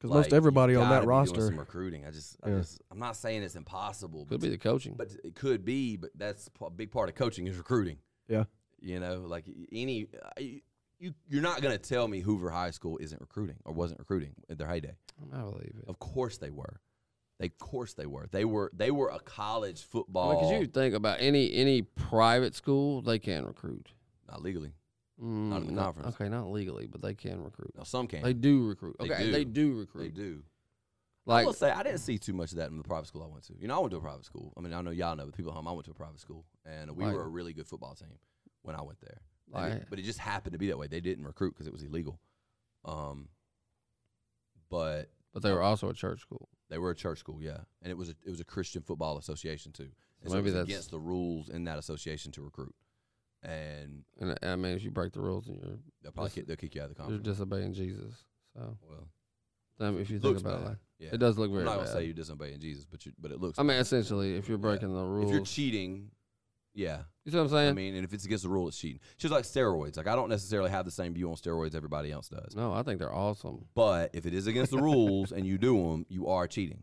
[0.00, 2.06] Because most everybody on that roster, some recruiting.
[2.06, 2.58] I just, I Yeah.
[2.58, 4.94] just, I'm not saying it's impossible, Could but, be the coaching.
[4.96, 5.96] but it could be.
[5.96, 7.98] But that's a big part of coaching is recruiting.
[8.28, 8.44] Yeah.
[8.80, 10.06] you know, like any,
[10.38, 14.56] you you're not gonna tell me Hoover High School isn't recruiting or wasn't recruiting at
[14.58, 14.94] their heyday.
[15.32, 15.84] I believe it.
[15.88, 16.80] Of course they were.
[17.38, 18.26] They, of course they were.
[18.30, 18.70] They were.
[18.74, 20.34] They were a college football.
[20.34, 23.90] Because you think about any any private school, they can recruit.
[24.28, 24.72] not legally.
[25.20, 26.14] Mm, in the not- conference.
[26.16, 27.72] Okay, not legally, but they can recruit.
[27.76, 28.22] No, some can.
[28.22, 28.96] They do recruit.
[28.98, 29.32] They Okay, do.
[29.32, 30.02] they do recruit.
[30.02, 30.42] They do.
[31.26, 33.22] I Like will say I didn't see too much of that in the private school
[33.22, 33.54] I went to.
[33.60, 34.52] You know, I went to a private school.
[34.56, 36.18] I mean, I know y'all know, but people at home, I went to a private
[36.18, 37.14] school, and we Right.
[37.14, 38.18] were a really good football team
[38.62, 39.20] when I went there.
[39.52, 40.86] And it- but it just happened to be that way.
[40.86, 42.20] They didn't recruit because it was illegal.
[42.84, 43.28] Um,
[44.68, 46.48] but but they were also a church school.
[46.68, 49.18] they were a church school, yeah, and it was a, it was a Christian football
[49.18, 49.90] association too.
[50.22, 52.74] And So maybe was that's- against the rules in that association to recruit,
[53.50, 56.46] and And uh, I mean, if you break the rules, then you're they'll probably kick,
[56.46, 57.26] they'll kick you out of the conference.
[57.26, 57.72] you're conference.
[57.72, 58.24] disobeying Jesus.
[58.54, 59.08] So well,
[59.80, 60.66] I mean, if you think looks about bad.
[60.66, 61.08] it, like, yeah.
[61.12, 61.76] it does look I'm not bad.
[61.84, 63.58] gonna say you're disobeying Jesus, but you, but it looks.
[63.58, 64.62] I mean, essentially, if you're Yeah.
[64.62, 66.10] breaking the rules, if you're cheating,
[66.74, 67.68] yeah, you see what I'm saying?
[67.70, 69.00] I mean, and if it's against the rule, it's cheating.
[69.14, 69.96] It's just like steroids.
[69.96, 72.54] Like I don't necessarily have the same view on steroids everybody else does.
[72.54, 73.66] no, I think they're awesome.
[73.74, 76.82] But if it is against the rules and you do them, you are cheating.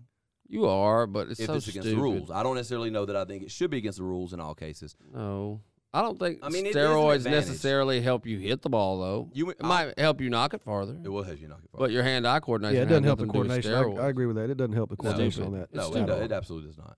[0.49, 1.99] You are, but it's if so it's against stupid.
[1.99, 4.31] the rules, I don't necessarily know that I think it should be against the rules
[4.33, 4.95] in all cases.
[5.13, 5.59] No,
[5.93, 8.99] I don't think I mean, it is an steroids necessarily help you hit the ball
[8.99, 9.29] though.
[9.33, 11.71] You It might help you knock it farther, it will help you knock it.
[11.71, 11.85] Farther.
[11.87, 12.75] But your hand-eye coordination.
[12.75, 13.99] yeah, it doesn't help the nothing to do with coordination.
[13.99, 14.49] I, I agree with that.
[14.49, 15.63] It doesn't help the coordination on that.
[15.63, 16.05] It's no, it, stupid.
[16.07, 16.97] do- it absolutely does not.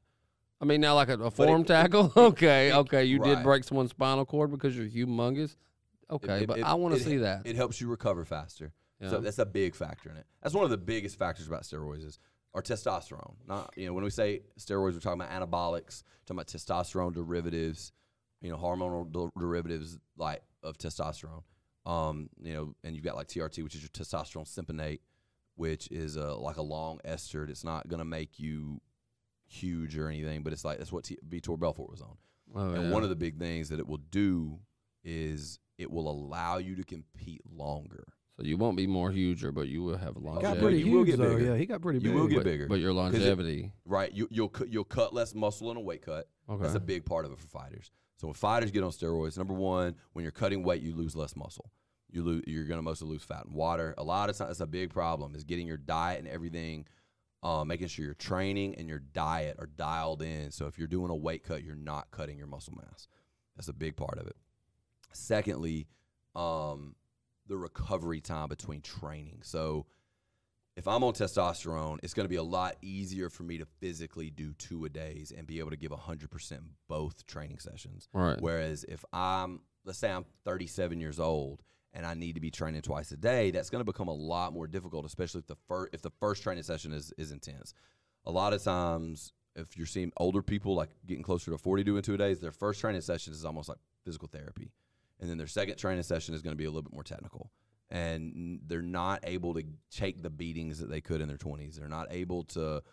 [0.61, 2.11] I mean, now like a, a it- form tackle.
[2.17, 5.55] Okay, okay, you did break someone's spinal cord because you're humongous.
[6.11, 7.45] Okay, It- but it- I want to see that.
[7.45, 8.73] It helps you recover faster.
[8.99, 9.11] Yeah.
[9.11, 10.25] So that's a big factor in it.
[10.43, 12.19] That's one of the biggest factors about steroids is
[12.53, 13.35] our testosterone.
[13.47, 17.93] Not you know when we say steroids, we're talking about anabolics, talking about testosterone derivatives,
[18.41, 21.43] you know hormonal der- derivatives like of testosterone.
[21.85, 24.99] Um, you know, and you've got like TRT, which is your testosterone cypionate,
[25.55, 27.43] which is a, like a long ester.
[27.45, 28.81] It's not gonna make you
[29.47, 32.17] huge or anything, but it's like that's what T- Vitor Belfort was on.
[32.55, 32.91] Oh, And yeah.
[32.91, 34.59] one of the big things that it will do
[35.03, 38.03] is it will allow you to compete longer.
[38.37, 40.53] so you won't be more huger, but you will have He longevity.
[40.55, 41.35] got pretty you will huge get though.
[41.37, 41.51] bigger.
[41.51, 42.15] Yeah, he got pretty You big.
[42.15, 42.67] will get but, bigger.
[42.67, 43.71] but your it- longevity.
[43.85, 44.11] right?
[44.13, 46.27] You, you'll cut you'll cut less muscle in a weight cut.
[46.49, 46.61] Okay.
[46.63, 47.91] That's a big part of it for fighters.
[48.19, 51.37] So when fighters get on steroids, number one, when you're cutting weight, you lose less
[51.37, 51.71] muscle.
[52.11, 53.95] You lose, you're gonna mostly lose fat and water.
[53.97, 55.35] A lot of times, that's a big problem.
[55.35, 56.85] Is getting your diet and everything,
[57.43, 60.51] um, making sure your training and your diet are dialed in.
[60.51, 63.07] So if you're doing a weight cut, you're not cutting your muscle mass.
[63.55, 64.35] That's a big part of it.
[65.13, 65.87] Secondly,
[66.35, 66.95] um,
[67.47, 69.39] the recovery time between training.
[69.43, 69.85] So
[70.79, 74.29] if I'm on testosterone, it's going to be a lot easier for me to physically
[74.29, 78.07] do two a days and be able to give 100% both training sessions.
[78.13, 78.39] Right.
[78.39, 81.63] Whereas if I'm, let's say I'm 37 years old
[81.93, 84.53] and I need to be training twice a day, that's going to become a lot
[84.53, 87.73] more difficult, especially if the first if the first training session is is intense.
[88.25, 92.03] A lot of times, if you're seeing older people like getting closer to 40 doing
[92.03, 94.71] two a days, their first training session is almost like physical therapy,
[95.19, 97.51] and then their second training session is going to be a little bit more technical.
[97.91, 101.75] And they're not able to take the beatings that they could in their 20s.
[101.75, 102.83] They're not able to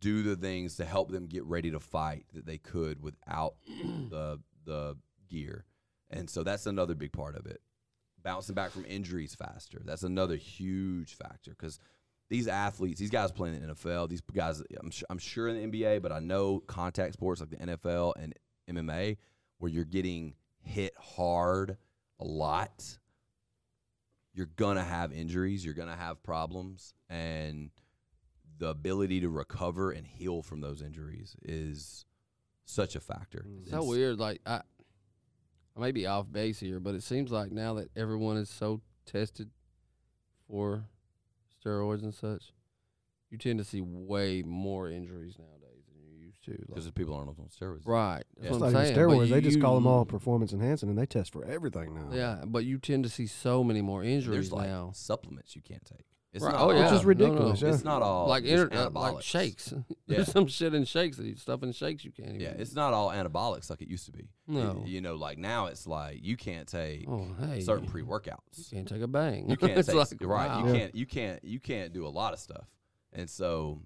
[0.00, 3.54] do the things to help them get ready to fight that they could without
[4.10, 4.96] the the
[5.28, 5.64] gear.
[6.10, 7.60] And so that's another big part of it.
[8.22, 9.80] Bouncing back from injuries faster.
[9.84, 11.78] That's another huge factor because
[12.30, 15.78] these athletes, these guys playing in the NFL, these guys, I'm, I'm sure in the
[15.78, 18.34] NBA, but I know contact sports like the NFL and
[18.70, 19.18] MMA,
[19.58, 21.76] where you're getting hit hard
[22.18, 22.98] a lot,
[24.34, 26.92] you're going to have injuries, you're going to have problems.
[27.08, 27.70] And
[28.58, 32.04] the ability to recover and heal from those injuries is
[32.64, 33.44] such a factor.
[33.46, 33.62] Hmm.
[33.62, 34.18] It's so weird.
[34.18, 34.60] Like I,
[35.76, 38.80] I may be off base here, but it seems like now that everyone is so
[39.06, 39.50] tested
[40.48, 40.84] for
[41.64, 42.52] steroids and such,
[43.30, 45.63] you tend to see way more injuries nowadays
[46.46, 46.72] than you used to.
[46.72, 47.86] Like, Because people aren't on steroids.
[47.86, 48.24] right.
[48.36, 48.50] That's Yeah.
[48.50, 48.94] It's what I'm not saying.
[48.94, 49.28] but steroids.
[49.30, 52.10] They just call them all performance enhancing, and they test for everything now.
[52.12, 54.90] Yeah, but you tend to see so many more injuries There's like now.
[54.94, 56.06] supplements you can't take.
[56.32, 56.50] It's Right.
[56.50, 57.68] not Oh all, yeah, Which is ridiculous, no.
[57.68, 57.74] yeah.
[57.74, 59.72] It's not all like inter- uh, like shakes.
[60.06, 60.16] Yeah.
[60.16, 62.40] There's some shit in shakes that you stuff in shakes you can't even.
[62.40, 64.28] Yeah, it's not all anabolics like it used to be.
[64.48, 64.82] No.
[64.84, 68.58] You, you know, like now it's like you can't take oh hey, certain pre-workouts.
[68.58, 69.48] You can't take a bang.
[69.48, 70.48] You can't take like, right.
[70.48, 70.66] wow.
[70.66, 70.94] You can't.
[70.96, 71.42] You can't.
[71.44, 72.66] You can't do a lot of stuff.
[73.12, 73.80] And so,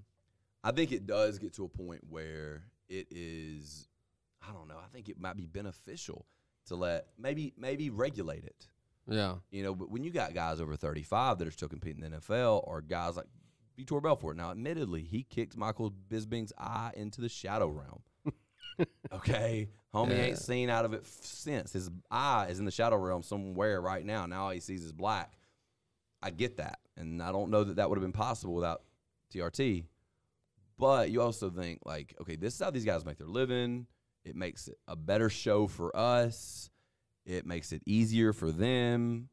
[0.65, 3.89] I think it does get to a point where it is.
[4.47, 4.77] I don't know.
[4.83, 6.27] I think it might be beneficial
[6.67, 8.69] to let maybe maybe regulate it.
[9.11, 12.11] Yeah, You know, but when you got guys over 35 that are still competing in
[12.13, 13.25] the NFL, or guys like
[13.79, 18.03] Vitor Belfort, now admittedly he kicked Michael Bisping's eye into the shadow realm.
[19.13, 20.25] okay, homie Yeah.
[20.25, 21.73] ain't seen out of it f- since.
[21.73, 24.27] His eye is in the shadow realm somewhere right now.
[24.27, 25.39] Now all he sees is black.
[26.23, 28.83] I get that, and I don't know that that would have been possible without
[29.35, 29.85] TRT.
[30.79, 33.87] But you also think like, okay, this is how these guys make their living.
[34.25, 36.71] It makes it a better show for us.
[37.27, 39.29] It makes it easier for them.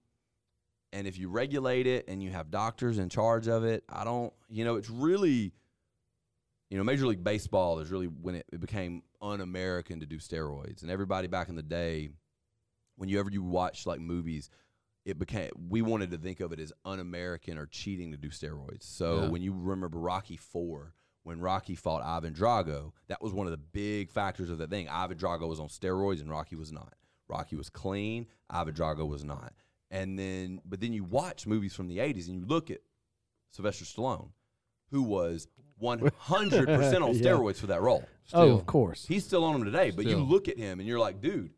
[0.91, 4.33] And if you regulate it and you have doctors in charge of it, I don't,
[4.49, 5.51] you know, it's really,
[6.69, 10.17] you know, Major League Baseball is really when it, it became un American to do
[10.17, 10.81] steroids.
[10.81, 12.09] And everybody back in the day,
[12.95, 14.49] when you ever you watch like movies,
[15.05, 18.29] it became, we wanted to think of it as un American or cheating to do
[18.29, 18.83] steroids.
[18.83, 19.29] So Yeah.
[19.29, 20.93] when you remember Rocky Four,
[21.25, 24.87] when Rocky fought Ivan Drago, that was one of the big factors of the thing.
[24.87, 26.93] Ivan Drago was on steroids and Rocky was not.
[27.27, 29.51] Rocky was clean, Ivan Drago was not.
[29.89, 32.79] And then, but then you watch movies from the 80s and you look at
[33.51, 34.29] Sylvester Stallone,
[34.91, 35.47] who was
[35.81, 36.61] 100% on Yeah.
[37.21, 38.05] steroids for that role.
[38.33, 39.05] Oh, of course.
[39.07, 41.51] He's still on them today, but you look at him and you're like, dude,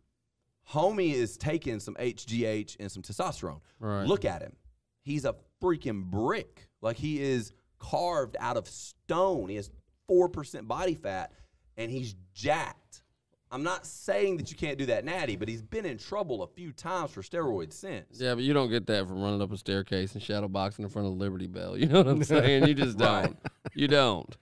[0.71, 3.59] homie is taking some HGH and some testosterone.
[3.79, 4.05] Right.
[4.07, 4.53] Look at him.
[5.01, 6.67] He's a freaking brick.
[6.81, 9.49] Like he is carved out of stone.
[9.49, 9.69] He has
[10.09, 11.31] 4% body fat
[11.75, 13.03] and he's jacked.
[13.49, 16.47] I'm not saying that you can't do that natty, but he's been in trouble a
[16.47, 18.19] few times for steroids since.
[18.19, 20.89] Yeah, but you don't get that from running up a staircase and shadow boxing in
[20.89, 21.77] front of Liberty Bell.
[21.77, 22.67] You know what I'm saying?
[22.67, 23.37] You just don't.
[23.73, 24.35] You don't.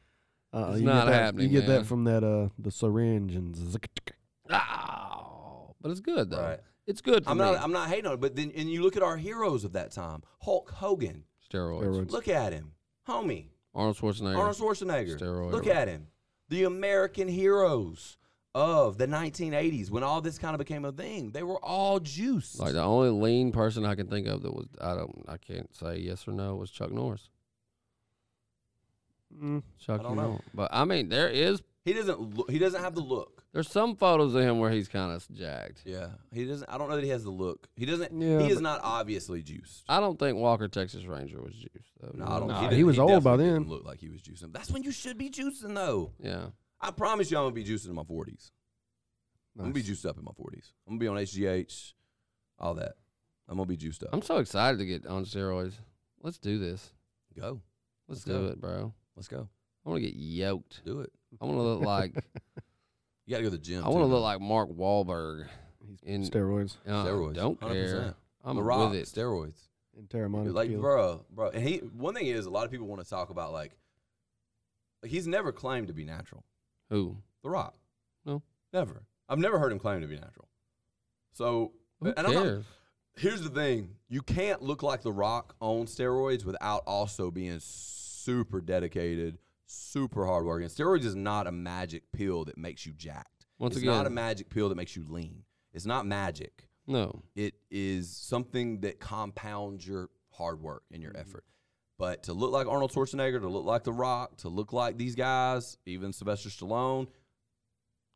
[0.52, 1.78] Uh, It's you not that, happening, You get man.
[1.82, 3.78] that from that uh the syringe and zzz-
[4.50, 6.42] Oh, but it's good though.
[6.42, 6.60] Right.
[6.88, 7.44] It's good for I'm me.
[7.46, 9.74] not I'm not hating on it, but then and you look at our heroes of
[9.74, 10.24] that time.
[10.42, 11.24] Hulk Hogan.
[11.52, 11.84] steroids.
[11.84, 12.12] steroids.
[12.12, 12.72] Look at him.
[13.08, 13.48] Homie.
[13.74, 14.38] Arnold Schwarzenegger.
[14.38, 15.20] Arnold Schwarzenegger.
[15.20, 15.52] Steroid.
[15.52, 16.08] Look at him.
[16.50, 18.18] The American heroes
[18.56, 21.32] of the 1980s when all this kind of became a thing.
[21.32, 22.58] They were all juiced.
[22.58, 25.76] Like the only lean person I can think of that was I don't I can't
[25.76, 27.30] say yes or no was Chuck Norris.
[29.38, 30.22] Mm, Chuck I don't know.
[30.24, 30.46] Norris.
[30.54, 33.35] But I mean there is he doesn't look, he doesn't have the look.
[33.56, 35.82] There's some photos of him where he's kind of jacked.
[35.86, 36.10] Yeah.
[36.34, 37.68] He doesn't I don't know that he has the look.
[37.78, 39.86] He doesn't Yeah, he is not obviously juiced.
[39.88, 42.12] I don't think Walker Texas Ranger was juiced though.
[42.14, 43.54] No, I don't Nah, didn't- he was old by then.
[43.54, 44.52] Didn't look like he was juicing.
[44.54, 46.12] That's when you should be juicing though.
[46.20, 46.48] Yeah.
[46.82, 48.52] I promise you I'm gonna be juicing in my 40s.
[49.58, 50.74] I'm gonna be juiced up in my 40s.
[50.86, 51.94] I'm gonna be on HGH,
[52.60, 52.96] all that.
[53.48, 54.10] I'm gonna be juiced up.
[54.12, 55.76] I'm so excited to get on steroids.
[56.22, 56.92] Let's do this.
[57.40, 57.62] go.
[58.10, 58.52] Let's, Let's do go.
[58.52, 58.94] it, bro.
[59.16, 59.48] Let's go.
[59.86, 60.84] I want to get yoked.
[60.84, 61.12] Do it.
[61.42, 62.16] I want to look like
[63.26, 63.84] You gotta go to the gym.
[63.84, 65.48] I want to look like Mark Wahlberg.
[65.88, 67.72] He's in- steroids Uh, Steroids, Don't 100%.
[67.74, 68.16] care.
[68.44, 69.06] I'm the Rock, with it.
[69.08, 69.68] steroids.
[69.98, 70.82] and Teremana like, tequila.
[70.82, 71.50] bro, bro.
[71.52, 73.72] And he, one thing is, a lot of people want to talk about like,
[75.02, 76.44] like, he's never claimed to be natural.
[76.90, 77.18] Who?
[77.44, 77.76] The Rock,
[78.26, 78.42] No.
[78.74, 79.04] never.
[79.30, 80.48] I've never heard him claim to be natural.
[81.34, 82.66] So, Who and I'm not- cares?
[83.16, 88.62] here's the thing: you can't look like The Rock on steroids without also being super
[88.62, 90.68] dedicated, super hard hardworking.
[90.68, 93.46] Steroids is not a magic pill that makes you jacked.
[93.58, 95.44] Once it's again, not a magic pill that makes you lean.
[95.74, 96.68] It's not magic.
[96.88, 97.24] no.
[97.36, 101.22] It is something that compounds your hard work and your Mm-hmm.
[101.30, 101.44] effort.
[101.98, 105.16] But to look like Arnold Schwarzenegger, to look like The Rock, to look like these
[105.16, 107.08] guys, even Sylvester Stallone,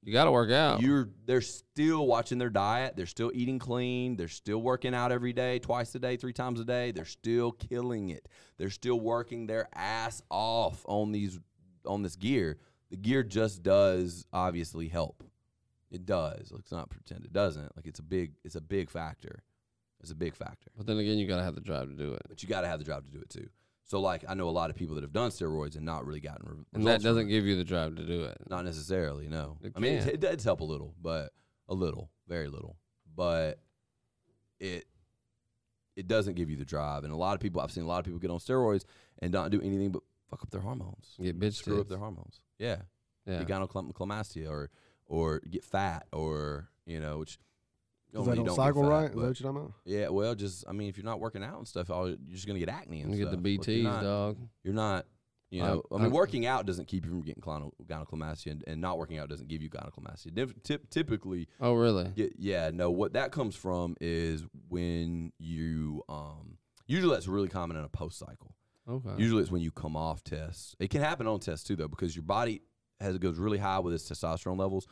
[0.03, 0.81] You got to work out.
[0.81, 2.95] you're they're still watching their diet.
[2.95, 4.15] They're still eating clean.
[4.15, 6.91] They're still working out every day, twice a day, three times a day.
[6.91, 8.27] They're still killing it.
[8.57, 11.39] They're still working their ass off on these
[11.85, 12.57] on this gear.
[12.91, 15.23] The gear just does obviously help.
[15.91, 16.51] It does.
[16.51, 17.75] Let's not pretend it doesn't.
[17.75, 19.43] Like it's a big it's a big factor.
[19.99, 20.71] It's a big factor.
[20.77, 22.67] But then again, you gotta have the drive to do it, But you got to
[22.67, 23.49] have the drive to do it too.
[23.89, 26.19] So like I know a lot of people that have done steroids and not really
[26.19, 28.37] gotten re- and that doesn't give you the drive to do it.
[28.47, 29.57] Not necessarily, no.
[29.63, 31.31] It I mean, it, it does help a little, but
[31.67, 32.77] a little, very little.
[33.15, 33.57] But
[34.59, 34.85] it
[35.95, 37.03] it doesn't give you the drive.
[37.03, 38.85] And a lot of people, I've seen a lot of people get on steroids
[39.23, 41.89] and not do anything but fuck up their hormones, Get bitch screw up tits.
[41.89, 42.41] their hormones.
[42.59, 42.83] Yeah,
[43.25, 43.43] Yeah.
[43.43, 44.69] get gynecomastia or
[45.07, 47.39] or get fat or you know, which
[48.11, 49.03] Because normally they you don't cycle fat, right.
[49.05, 49.73] Is but- that what you're talking about?
[49.85, 52.47] yeah, well, just I mean, if you're not working out and stuff, all, you're just
[52.47, 53.45] gonna get acne and You get the stuff.
[53.45, 54.37] You're BTs, not- dog.
[54.63, 55.05] you're not
[55.51, 58.51] you I- know I, I- mean working out doesn't keep you from getting gyne- gynecomastia
[58.51, 62.11] and, and not working out doesn't give you gynecomastia Dif- typ- typically Oh, really?
[62.15, 67.77] yeah, yeah no what that comes from is when you um usually that's really common
[67.77, 68.53] in a post cycle
[68.87, 69.09] Okay.
[69.17, 72.15] usually it's when you come off tests it can happen on tests too though because
[72.15, 72.61] your body
[72.99, 74.85] has goes really high with its testosterone levels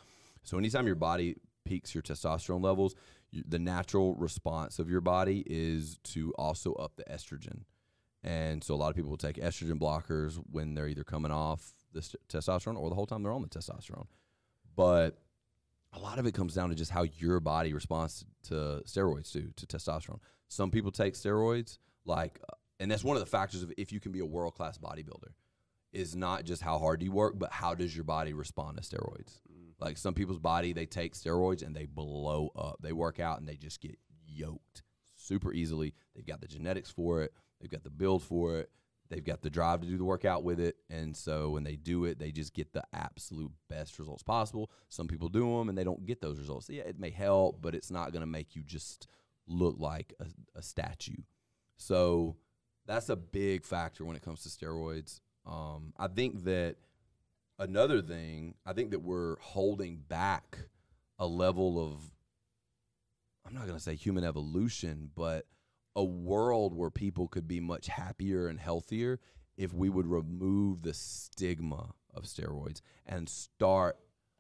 [0.44, 1.36] so anytime your body
[1.68, 2.96] peaks your testosterone levels
[3.32, 7.64] you, the natural response of your body is to also up the estrogen
[8.24, 11.74] and so a lot of people will take estrogen blockers when they're either coming off
[11.94, 14.08] the st- testosterone or the whole time they're on the testosterone.
[14.76, 15.18] But
[15.94, 19.52] a lot of it comes down to just how your body responds to steroids too,
[19.56, 20.20] to testosterone.
[20.50, 24.00] Some people take steroids like, uh, and that's one of the factors of if you
[24.00, 25.32] can be a world class bodybuilder,
[25.94, 28.84] is not just how hard do you work, but how does your body respond to
[28.84, 29.40] steroids.
[29.80, 32.78] Like some people's body, they take steroids and they blow up.
[32.82, 34.84] They work out and they just get yoked
[35.16, 35.94] super easily.
[36.16, 37.34] They've got the genetics for it.
[37.60, 38.72] They've got the build for it.
[39.10, 40.76] They've got the drive to do the workout with it.
[40.90, 44.70] And so when they do it, they just get the absolute best results possible.
[44.90, 46.70] Some people do them and they don't get those results.
[46.70, 49.08] Yeah, it may help, but it's not going to make you just
[49.48, 50.26] look like a,
[50.58, 51.22] a statue.
[51.78, 52.36] So
[52.86, 55.20] that's a big factor when it comes to steroids.
[55.46, 56.76] Um, I think that
[57.60, 60.58] another thing, I think that we're holding back
[61.20, 62.12] a level of,
[63.46, 65.46] I'm not going to say human evolution, but
[65.96, 69.20] a world where people could be much happier and healthier
[69.58, 73.98] if we would remove the stigma of steroids and start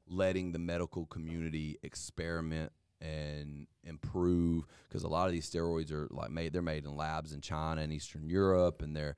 [0.07, 6.31] letting the medical community experiment and improve because a lot of these steroids are like
[6.31, 9.17] made they're made in labs in China and Eastern Europe and they're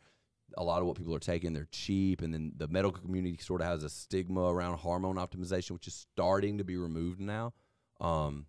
[0.58, 3.62] a lot of what people are taking they're cheap and then the medical community sort
[3.62, 7.54] of has a stigma around hormone optimization which is starting to be removed now.
[8.02, 8.46] Um,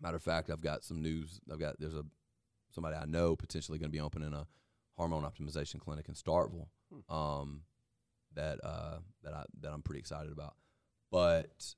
[0.00, 2.04] matter of fact I've got some news I've got there's a
[2.70, 4.46] somebody I know potentially going to be opening a
[4.96, 6.68] hormone optimization clinic in Starkville
[7.08, 7.62] um,
[8.34, 10.54] that uh, that I that I'm pretty excited about.
[11.10, 11.74] But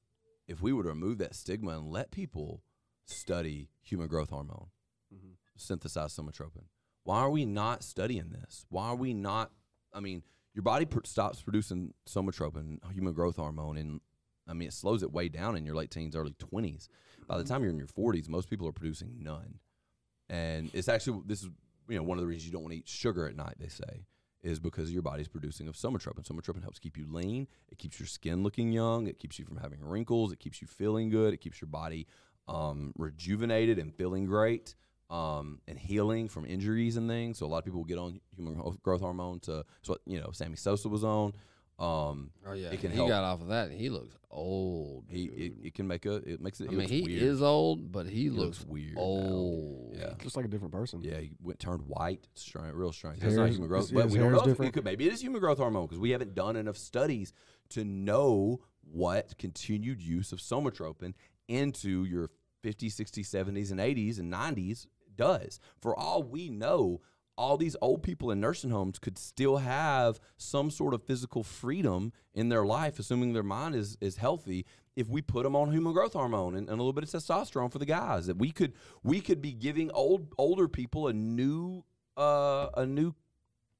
[0.46, 2.62] if we were to remove that stigma and let people
[3.07, 4.68] study human growth hormone,
[5.57, 6.64] synthesized somatropin,
[7.05, 8.67] why are we not studying this?
[8.71, 9.51] Why are we not?
[9.93, 10.23] I mean,
[10.55, 14.01] your body pr- stops producing somatropin, human growth hormone, and
[14.49, 16.88] I mean, it slows it way down in your late teens, early 20s.
[17.27, 19.59] By the time you're in your 40s, most people are producing none.
[20.29, 21.51] And it's actually, this is,
[21.88, 23.69] you know, one of the reasons you don't want to eat sugar at night, they
[23.69, 24.05] say,
[24.43, 26.27] is because your body's producing of somatropin.
[26.27, 27.47] Somatropin helps keep you lean.
[27.71, 29.07] It keeps your skin looking young.
[29.07, 30.33] It keeps you from having wrinkles.
[30.33, 31.33] It keeps you feeling good.
[31.33, 32.07] It keeps your body
[32.47, 34.75] um, rejuvenated and feeling great
[35.14, 37.38] um, and healing from injuries and things.
[37.38, 40.31] So a lot of people will get on human growth hormone to, so you know,
[40.33, 41.33] Sammy Sosa was on.
[41.79, 42.68] Um, Oh yeah.
[42.68, 43.09] it can he help.
[43.09, 43.68] got off of that.
[43.70, 45.07] and He looks old.
[45.09, 46.68] he it, it can make a it makes it.
[46.68, 47.22] I he mean, he weird.
[47.22, 49.00] is old, but he, He looks, looks weird now.
[49.03, 49.96] old.
[49.98, 50.14] Yeah.
[50.22, 51.03] Just like a different person.
[51.03, 53.18] Yeah, he went turned white, strange, real strange.
[53.20, 54.44] That's not human growth, his- but his we don't know.
[54.46, 57.33] If it could, maybe it is human growth hormone because we haven't done enough studies
[57.70, 58.61] to know
[58.92, 61.14] what continued use of somatropin
[61.48, 62.31] into your
[62.62, 65.61] 50s, 60s, 70s, and 80s and 90s does.
[65.81, 67.00] For all we know,
[67.37, 72.12] all these old people in nursing homes could still have some sort of physical freedom
[72.33, 74.66] in their life, assuming their mind is is healthy.
[74.97, 77.72] If we put them on human growth hormone and, and a little bit of testosterone
[77.72, 81.84] for the guys, that we could we could be giving old older people a new
[82.16, 83.14] uh, a new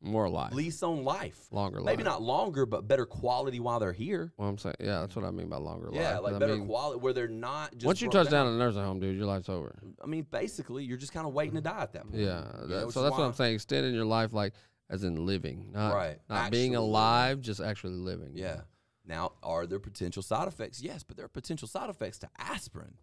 [0.05, 0.52] More life.
[0.52, 1.48] lease on life.
[1.50, 1.86] Longer life.
[1.86, 4.32] Maybe not longer, but better quality while they're here.
[4.36, 6.22] Well, I'm saying, yeah, that's what I mean by longer Yeah, life.
[6.22, 8.55] like 'cause I better mean, quality where they're not just Once you touch down in
[8.55, 9.74] a nursing home, dude, your life's over.
[10.02, 12.16] I mean, basically, you're just kind of waiting to die at that point.
[12.22, 13.55] Yeah, that- know, so that's what I'm saying.
[13.55, 14.52] Extending your life, like
[14.90, 16.88] as in living, not Right, not being actually living.
[16.90, 18.32] alive, just actually living.
[18.34, 18.61] Yeah.
[19.07, 20.80] Now, are there potential side effects?
[20.82, 22.94] Yes, but there are potential side effects to aspirin.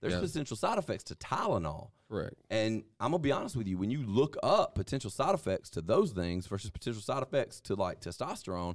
[0.00, 0.32] There's Yes.
[0.32, 1.90] potential side effects to Tylenol.
[2.08, 2.34] correct.
[2.50, 5.80] And I'm gonna be honest with you, when you look up potential side effects to
[5.80, 8.74] those things versus potential side effects to like testosterone,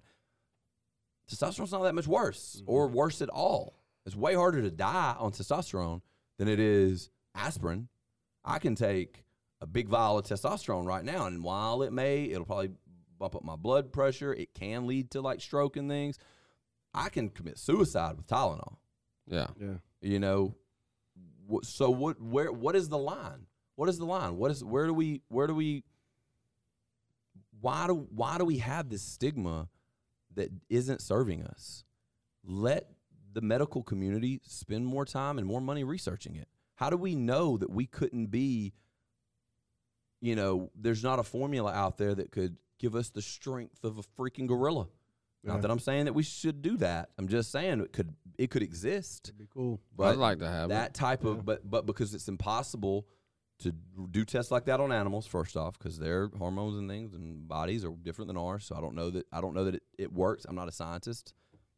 [1.30, 2.72] testosterone's not that much worse mm-hmm.
[2.72, 3.82] or worse at all.
[4.06, 6.02] It's way harder to die on testosterone
[6.38, 7.90] than it is aspirin.
[8.44, 9.26] I can take
[9.62, 12.72] a big vial of testosterone right now, and while it may, it'll probably
[13.18, 14.34] bump up my blood pressure.
[14.34, 16.20] It can lead to like stroke and things.
[16.94, 18.78] I can commit suicide with Tylenol.
[19.28, 19.48] Yeah.
[19.60, 19.76] Yeah.
[20.02, 20.65] You know, Wh-
[21.64, 22.22] so what?
[22.22, 22.52] Where?
[22.52, 23.46] What is the line?
[23.76, 24.38] What is the line?
[24.38, 24.64] What is?
[24.64, 25.22] Where do we?
[25.28, 25.84] Where do we?
[27.62, 28.08] Why do?
[28.10, 29.70] Why do we have this stigma
[30.36, 31.84] that isn't serving us?
[32.44, 32.90] Let
[33.34, 36.48] the medical community spend more time and more money researching it.
[36.76, 38.74] How do we know that we couldn't be?
[40.22, 43.98] You know, there's not a formula out there that could give us the strength of
[43.98, 44.88] a freaking gorilla.
[45.46, 45.54] Yeah.
[45.54, 47.10] Not that I'm saying that we should do that.
[47.18, 49.28] I'm just saying it could it could exist.
[49.30, 49.80] It'd be cool.
[49.96, 50.94] But I'd like to have that it.
[50.96, 51.32] type Yeah.
[51.32, 53.08] of but but because it's impossible
[53.60, 53.72] to
[54.12, 57.86] do tests like that on animals first off because their hormones and things and bodies
[57.86, 60.12] are different than ours so i don't know that i don't know that it, it
[60.12, 61.34] works i'm not a scientist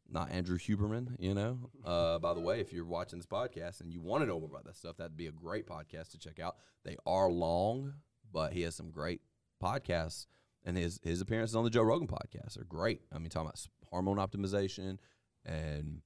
[0.09, 3.93] not andrew huberman you know uh, by the way if you're watching this podcast and
[3.93, 6.39] you want to know more about that stuff that'd be a great podcast to check
[6.39, 7.93] out they are long
[8.33, 9.21] but he has some great
[9.63, 10.25] podcasts
[10.67, 13.65] and his his appearances on the joe rogan podcast are great i mean talking about
[13.89, 14.99] hormone optimization
[15.45, 16.01] and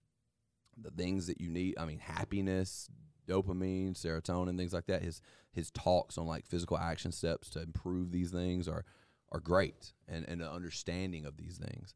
[0.77, 1.75] the things that you need.
[1.77, 2.89] I mean, happiness,
[3.27, 5.01] dopamine, serotonin, things like that.
[5.01, 8.85] His his talks on like physical action steps to improve these things are
[9.31, 11.93] are great, and and an understanding of these things.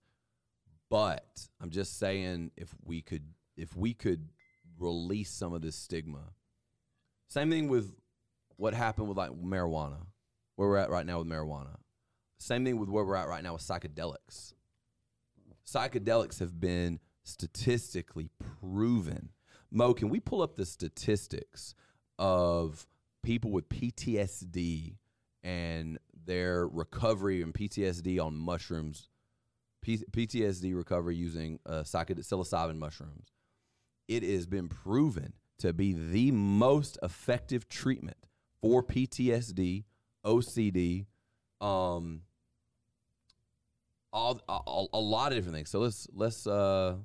[0.90, 4.30] But I'm just saying, if we could if we could
[4.78, 6.34] release some of this stigma.
[7.30, 7.94] Same thing with
[8.58, 10.06] what happened with like marijuana,
[10.56, 11.78] where we're at right now with marijuana.
[12.38, 14.54] Same thing with where we're at right now with psychedelics.
[15.66, 18.30] Psychedelics have been statistically
[18.62, 19.30] proven.
[19.72, 21.76] Mo, can we pull up the statistics
[22.20, 22.86] of
[23.24, 24.96] people with PTSD
[25.44, 29.10] and their recovery and PTSD on mushrooms,
[29.82, 33.34] P- PTSD recovery using uh, psychedelic psilocybin mushrooms?
[34.08, 38.18] It has been proven to be the most effective treatment
[38.62, 39.84] for PTSD,
[40.24, 41.06] OCD,
[41.62, 42.22] um,
[44.12, 45.70] all, a, a lot of different things.
[45.70, 46.96] So let's let's uh,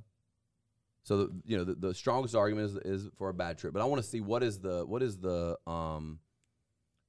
[1.03, 3.83] so the, you know the, the strongest argument is, is for a bad trip, but
[3.83, 6.21] I want to see what is the what is the um,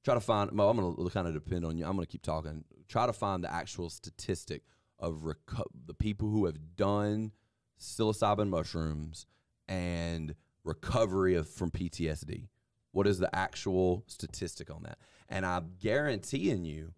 [0.04, 0.52] try to find.
[0.52, 1.84] Mo, I'm gonna kind of depend on you.
[1.84, 2.64] I'm gonna keep talking.
[2.88, 4.62] Try to find the actual statistic
[4.98, 7.32] of reco- the people who have done
[7.80, 9.26] psilocybin mushrooms
[9.68, 10.34] and
[10.64, 12.48] recovery of from PTSD.
[12.92, 14.98] What is the actual statistic on that?
[15.28, 16.92] And I'm guaranteeing you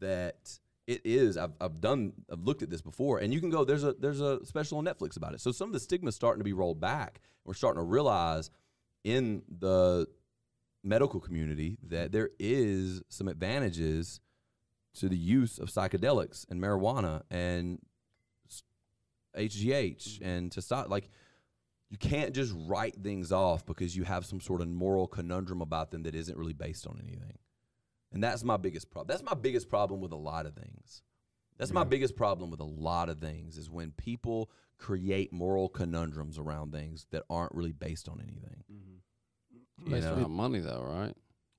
[0.00, 1.36] that it is.
[1.36, 2.12] I've, I've done.
[2.32, 3.64] I've looked at this before, and you can go.
[3.64, 5.40] There's a there's a special on Netflix about it.
[5.40, 7.20] So some of the stigma's starting to be rolled back.
[7.44, 8.50] We're starting to realize
[9.04, 10.06] in the
[10.82, 12.12] medical community that mm-hmm.
[12.12, 14.20] there is some advantages
[14.94, 17.78] to the use of psychedelics and marijuana and
[19.36, 20.24] HGH mm-hmm.
[20.24, 21.10] and to stop like
[21.90, 25.90] you can't just write things off because you have some sort of moral conundrum about
[25.90, 27.38] them that isn't really based on anything.
[28.12, 29.08] And that's my biggest problem.
[29.14, 31.02] That's my biggest problem with a lot of things.
[31.58, 36.38] That's my biggest problem with a lot of things is when people create moral conundrums
[36.38, 38.62] around things that aren't really based on anything.
[39.84, 40.14] You Based know?
[40.24, 41.14] on money, though, right?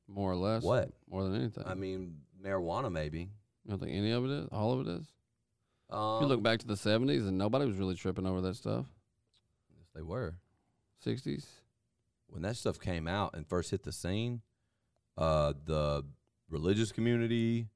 [0.08, 0.64] More or less.
[0.64, 0.89] What?
[1.10, 1.64] More than anything.
[1.68, 3.20] I mean, marijuana maybe.
[3.66, 4.47] you don't think any of it is?
[4.52, 5.06] All of it is?
[5.89, 8.86] Um, you look back to the 70s and nobody was really tripping over that stuff.
[9.78, 10.36] yes, they were.
[11.06, 11.45] 60s.
[12.28, 14.41] when that stuff came out and first hit the scene,
[15.18, 16.04] uh, the
[16.50, 17.68] religious community,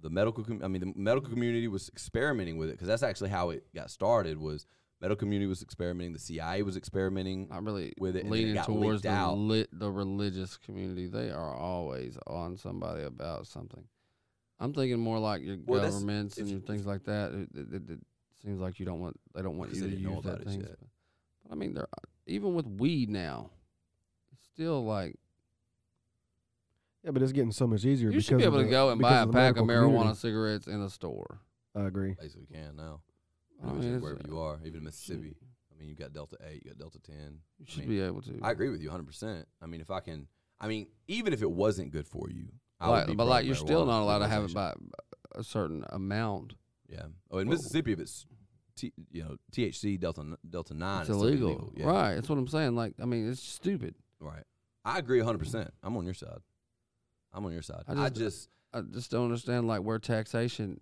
[0.00, 3.30] the medical, com- I mean, the medical community was experimenting with it because that's actually
[3.30, 4.38] how it got started.
[4.38, 4.66] Was
[5.00, 7.48] medical community was experimenting, the CIA was experimenting.
[7.48, 11.06] Not really With it, then it leaning towards the, lit, the religious community.
[11.06, 13.84] They are always on somebody about something.
[14.58, 17.32] I'm thinking more like your Well, governments and your things like that.
[17.32, 17.98] It, it, it,
[18.42, 20.64] seems like you don't want they don't want you to use that it things.
[20.66, 21.88] But, but I mean, they're
[22.26, 23.50] even with weed now.
[24.32, 25.16] It's still like
[27.04, 28.10] Yeah, but it's getting so much easier.
[28.10, 29.86] you should be because of able to the- go and buy a pack of marijuana
[29.86, 30.14] community.
[30.18, 31.40] cigarettes in a store.
[31.74, 32.14] I agree.
[32.20, 33.00] Basically, can now.
[33.62, 35.36] I Pretty much mean, it's- wherever you are, even in Mississippi.
[35.72, 37.40] I mean, you got Delta Eight, you got Delta Ten.
[37.58, 38.38] You should mean, be able to.
[38.42, 39.06] I agree with you 100.
[39.06, 40.26] percent I mean, if I can,
[40.60, 42.48] I mean, even if it wasn't good for you,
[42.80, 44.74] I Like- would be but like you're still not allowed to have it by
[45.34, 46.54] a certain amount.
[46.88, 47.06] Yeah.
[47.30, 48.26] Oh, in Well- Mississippi, if it's
[48.76, 51.72] T, you know THC Delta Delta nine, It's still illegal.
[51.76, 51.86] Yeah.
[51.86, 52.14] Right.
[52.16, 52.74] That's what I'm saying.
[52.74, 53.94] Like, I mean, it's stupid.
[54.18, 54.44] Right.
[54.84, 55.38] I agree 100.
[55.38, 56.40] percent I'm on your side.
[57.32, 57.84] I'm on your side.
[57.88, 60.80] I I just- just, I just don't understand like where taxation.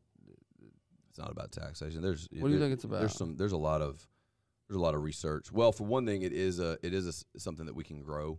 [1.08, 2.02] it's not about taxation.
[2.02, 3.00] There's What do you there- think it's about?
[3.00, 4.06] There's some there's a lot of
[4.68, 5.50] there's a lot of research.
[5.52, 8.38] Well, for one thing, it is a it is a something that we can grow,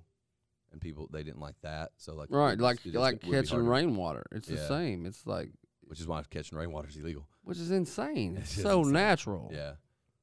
[0.72, 1.92] and people they didn't like that.
[1.98, 2.54] So like Right.
[2.54, 4.24] it Like it like catching rainwater.
[4.32, 5.06] It's the same.
[5.06, 5.52] It's like
[5.82, 7.28] which is why catching rainwater is illegal.
[7.44, 8.38] which is insane.
[8.42, 8.94] It's so insane.
[8.94, 9.52] natural.
[9.54, 9.74] Yeah,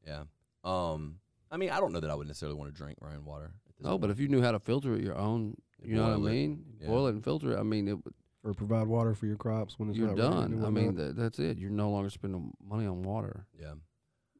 [0.06, 0.24] yeah.
[0.62, 1.18] Um,
[1.50, 3.52] I mean, I don't know that I would necessarily want to drink rainwater.
[3.78, 5.96] At this No, but if you knew how to filter it your own, You you
[5.96, 6.64] know what I boil it, mean?
[6.80, 6.86] yeah.
[6.88, 7.58] Boil it and filter it.
[7.58, 8.14] I mean, it would.
[8.44, 10.64] or provide water for your crops when it's you're not raining done.
[10.66, 11.06] I mean, whatnot.
[11.08, 11.58] that, that's it.
[11.58, 13.46] You're no longer spending money on water.
[13.58, 13.74] Yeah.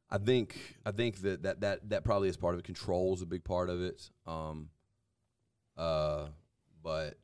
[0.09, 2.64] I think I think that, that that that probably is part of it.
[2.64, 4.09] Control's a big part of it.
[4.26, 4.68] Um
[5.76, 6.28] uh
[6.82, 7.18] but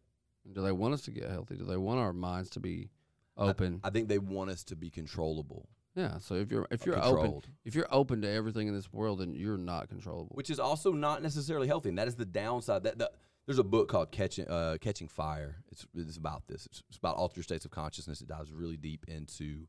[0.52, 1.54] Do they want us to get healthy?
[1.56, 2.90] Do they want our minds to be
[3.36, 3.80] I- open?
[3.84, 5.68] I, think they want us to be controllable.
[5.94, 6.18] Yeah.
[6.18, 9.34] So if you're if you're open, if you're open to everything in this world, then
[9.34, 10.34] you're not controllable.
[10.34, 11.90] Which is also not necessarily healthy.
[11.90, 12.84] And that is the downside.
[12.84, 13.10] That the,
[13.46, 15.56] there's a book called Catching uh, Catching Fire.
[15.70, 16.66] It's it's about this.
[16.66, 18.20] It's, it's about altered states of consciousness.
[18.20, 19.66] It dives really deep into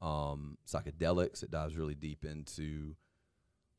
[0.00, 1.42] um, psychedelics.
[1.42, 2.94] It dives really deep into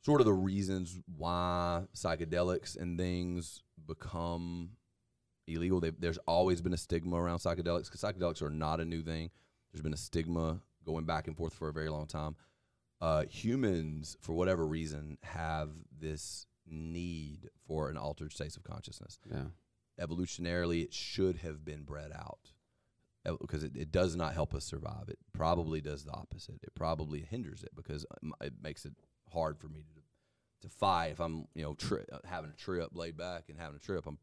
[0.02, 4.72] sort of the reasons why psychedelics and things become
[5.48, 5.80] illegal.
[5.80, 9.30] They've, there's always been a stigma around psychedelics because psychedelics are not a new thing.
[9.72, 12.36] There's been a stigma going back and forth for a very long time.
[13.02, 19.20] Uh, humans, for whatever reason, have this need for an altered state of consciousness.
[19.30, 19.44] yeah.
[20.00, 22.52] Evolutionarily, it should have been bred out
[23.40, 25.08] because it, it does not help us survive.
[25.08, 26.60] It probably does the opposite.
[26.64, 28.94] It probably hinders it because um, it makes it
[29.32, 30.02] hard for me to
[30.62, 33.78] to fight if I'm you know tri- uh, having a trip laid back and having
[33.78, 34.06] a trip.
[34.06, 34.18] I'm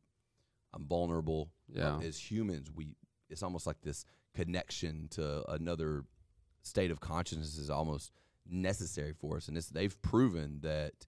[0.74, 1.50] I'm vulnerable.
[1.68, 1.98] Yeah.
[2.00, 2.96] As humans, we
[3.28, 4.04] it's almost like this
[4.34, 6.04] connection to another
[6.62, 8.12] state of consciousness is almost
[8.48, 11.06] necessary for us, and it's, they've proven that.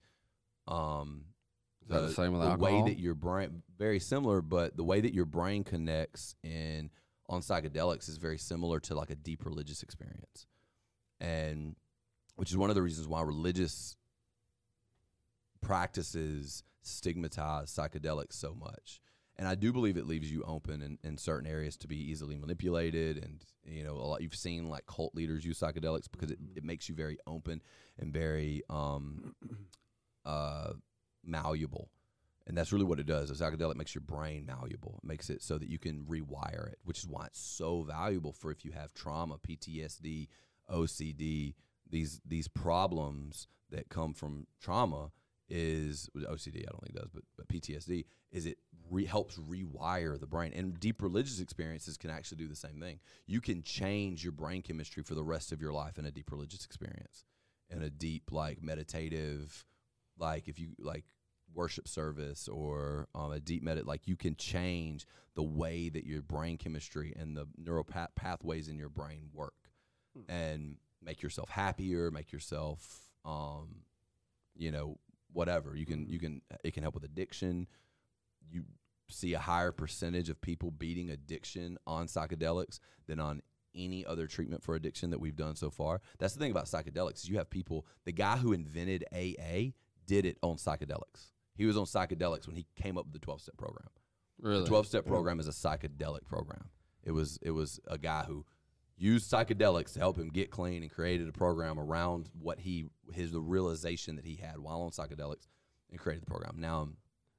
[0.67, 1.25] Um,
[1.87, 5.13] that the same with the way that your brain very similar, but the way that
[5.13, 6.89] your brain connects in
[7.29, 10.47] on psychedelics is very similar to like a deep religious experience,
[11.19, 11.75] and
[12.35, 13.97] which is one of the reasons why religious
[15.61, 19.01] practices stigmatize psychedelics so much.
[19.37, 22.37] And I do believe it leaves you open in, in certain areas to be easily
[22.37, 23.17] manipulated.
[23.17, 26.63] And, you know, a lot, you've seen like cult leaders use psychedelics because it, it
[26.63, 27.61] makes you very open
[27.99, 29.35] and very um,
[30.25, 30.73] uh,
[31.23, 31.89] malleable.
[32.47, 33.29] And that's really what it does.
[33.29, 34.99] A psychedelic makes your brain malleable.
[35.03, 38.31] It makes it so that you can rewire it, which is why it's so valuable
[38.31, 40.27] for if you have trauma, PTSD,
[40.71, 41.55] OCD,
[41.89, 45.11] these these problems that come from trauma
[45.49, 46.63] is OCD.
[46.67, 48.57] I don't think it does, but but PTSD is it
[48.89, 50.51] re- helps rewire the brain.
[50.55, 52.99] And deep religious experiences can actually do the same thing.
[53.27, 56.31] You can change your brain chemistry for the rest of your life in a deep
[56.31, 57.23] religious experience,
[57.69, 59.65] in a deep like meditative,
[60.17, 61.05] like if you like
[61.53, 66.21] worship service or um, a deep medit like you can change the way that your
[66.21, 69.53] brain chemistry and the neural path- pathways in your brain work
[70.27, 73.83] and make yourself happier make yourself um,
[74.55, 74.97] you know
[75.35, 75.75] whatever.
[75.75, 77.67] You can you can it can help with addiction.
[78.49, 78.63] You
[79.09, 83.41] see a higher percentage of people beating addiction on psychedelics than on
[83.75, 86.01] any other treatment for addiction that we've done so far.
[86.17, 89.71] That's the thing about psychedelics you have people the guy who invented aa
[90.07, 91.31] did it on psychedelics.
[91.55, 93.87] He was on psychedelics when he came up with the 12-step program.
[94.39, 94.61] Really?
[94.61, 96.69] the 12 step program is a psychedelic program.
[97.03, 98.45] It was it was a guy who
[98.97, 103.31] used psychedelics to help him get clean and created a program around what he his
[103.31, 105.47] the realization that he had while on psychedelics
[105.91, 106.55] and created the program.
[106.57, 106.89] Now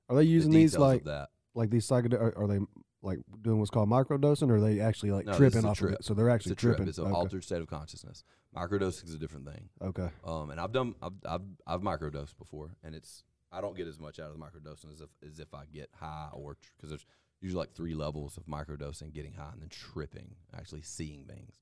[0.09, 1.31] Are they the using these like that.
[1.55, 2.21] like these psychedelic?
[2.21, 2.59] Are, are they
[3.03, 5.95] like doing what's called microdosing, or are they actually like No, tripping off of trip.
[6.01, 6.05] it?
[6.05, 6.77] So they're It's actually trip.
[6.77, 6.89] tripping.
[6.89, 7.15] It's an okay.
[7.15, 8.25] altered state of consciousness.
[8.55, 9.69] Microdosing is a different thing.
[9.83, 10.09] okay.
[10.25, 13.99] Um, and I've done I've, I've I've microdosed before, and it's I don't get as
[14.01, 17.07] much out of the microdosing as if as if I get high or because there's
[17.41, 21.53] usually like three levels of microdosing, getting high, and then tripping, actually seeing things,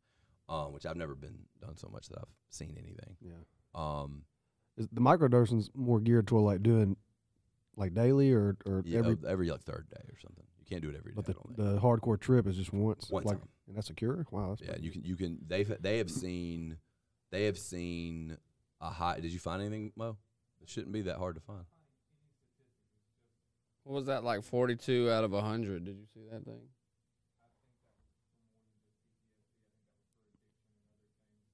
[0.49, 3.16] um, which I've never been done so much that I've seen anything.
[3.20, 3.33] Yeah.
[3.75, 4.25] Um,
[4.77, 6.97] Is the microdosing's more geared toward like doing
[7.77, 9.16] like daily or or yeah, every?
[9.27, 10.45] every like third day or something.
[10.59, 11.16] You can't do it every day.
[11.16, 13.11] but the, the hardcore trip is just once.
[13.11, 13.49] One like, time.
[13.66, 14.27] And that's a cure.
[14.31, 14.57] Wow.
[14.59, 16.79] That's Yeah, you can you can they've they have seen
[17.31, 18.39] they have seen
[18.81, 19.20] a high.
[19.20, 20.16] Did you find anything, Mo?
[20.62, 21.64] It shouldn't be that hard to find.
[23.85, 24.43] What was that like?
[24.43, 25.85] Forty-two out of hundred.
[25.85, 26.61] Did you see that thing?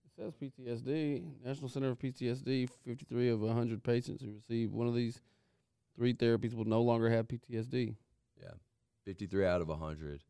[0.06, 1.24] It says PTSD.
[1.44, 2.68] National Center of PTSD.
[2.84, 5.20] Fifty-three of hundred patients who received one of these
[5.96, 7.94] three therapies will no longer have PTSD.
[8.40, 8.50] Yeah,
[9.04, 10.22] fifty three out of hundred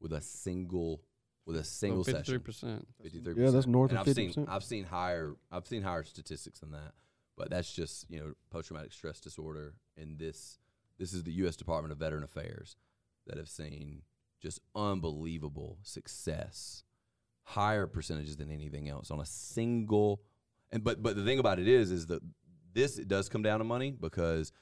[0.00, 1.00] with a single
[1.46, 2.40] with a single Fifty-three session.
[2.40, 2.88] percent.
[3.02, 3.34] Fifty three.
[3.42, 4.48] Yeah, that's north and of I've 50%.
[4.48, 6.92] I've seen higher I've seen higher statistics than that,
[7.36, 9.74] but that's just you know post traumatic stress disorder.
[9.96, 10.58] And this
[11.00, 11.56] this is the U.S.
[11.56, 12.76] Department of Veteran Affairs
[13.26, 14.02] that have seen
[14.40, 16.84] just unbelievable success,
[17.42, 20.20] higher percentages than anything else on a single.
[20.70, 22.20] And but but the thing about it is is that
[22.74, 24.52] this it does come down to money because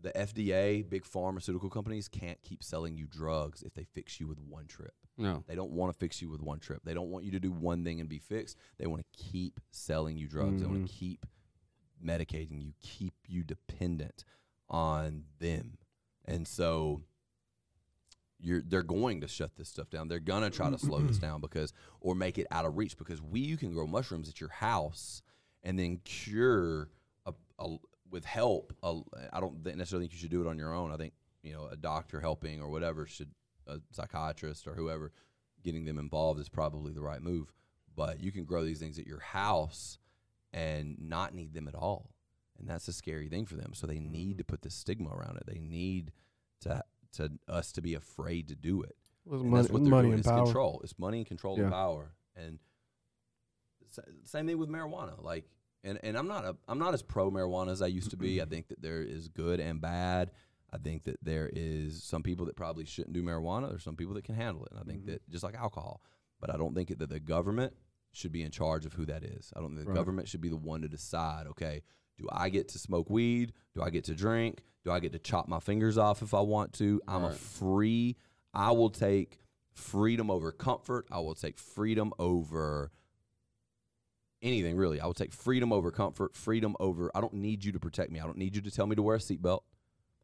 [0.00, 4.38] the FDA, big pharmaceutical companies can't keep selling you drugs if they fix you with
[4.38, 4.92] one trip.
[5.16, 5.44] No.
[5.46, 6.82] They don't want to fix you with one trip.
[6.84, 8.58] They don't want you to do one thing and be fixed.
[8.78, 10.60] They want to keep selling you drugs.
[10.60, 10.98] They want to mm-hmm.
[10.98, 11.26] keep
[12.04, 14.24] medicating you, keep you dependent
[14.68, 15.78] on them.
[16.24, 17.02] And so
[18.40, 20.08] you're they're going to shut this stuff down.
[20.08, 23.22] They're gonna try to slow this down because or make it out of reach because
[23.22, 25.22] we you can grow mushrooms at your house
[25.62, 26.90] and then cure
[27.26, 27.76] a, a,
[28.10, 28.74] with help.
[28.82, 29.00] A,
[29.32, 30.92] I don't necessarily think you should do it on your own.
[30.92, 33.30] I think you know a doctor helping or whatever should
[33.66, 35.12] a psychiatrist or whoever
[35.62, 37.52] getting them involved is probably the right move.
[37.96, 39.98] But you can grow these things at your house
[40.52, 42.13] and not need them at all.
[42.58, 43.72] And that's a scary thing for them.
[43.74, 45.44] So they need to put this stigma around it.
[45.46, 46.12] They need
[46.62, 46.82] to
[47.14, 48.96] to us to be afraid to do it.
[49.30, 50.12] And money, that's what they're money doing.
[50.14, 50.44] and It's power.
[50.44, 50.80] control.
[50.84, 51.64] It's money and control Yeah.
[51.64, 52.14] and power.
[52.36, 52.58] And
[53.90, 55.22] sa- same thing with marijuana.
[55.22, 55.44] Like,
[55.82, 58.40] and, and I'm not a I'm not as pro marijuana as I used to be.
[58.40, 60.30] I think that there is good and bad.
[60.72, 63.68] I think that there is some people that probably shouldn't do marijuana.
[63.68, 64.72] There's some people that can handle it.
[64.72, 65.06] And I think Mhm.
[65.06, 66.02] that just like alcohol,
[66.40, 67.74] but I don't think that the government
[68.12, 69.52] should be in charge of who that is.
[69.54, 69.96] I don't think the Right.
[69.96, 71.46] government should be the one to decide.
[71.48, 71.82] Okay,
[72.18, 73.52] do I get to smoke weed?
[73.74, 74.62] Do I get to drink?
[74.84, 77.00] Do I get to chop my fingers off if I want to?
[77.08, 78.16] I'm a free.
[78.52, 79.38] I will take
[79.72, 81.06] freedom over comfort.
[81.10, 82.92] I will take freedom over
[84.42, 85.00] anything really.
[85.00, 88.20] I will take freedom over comfort, freedom over I don't need you to protect me.
[88.20, 89.60] I don't need you to tell me to wear a seatbelt.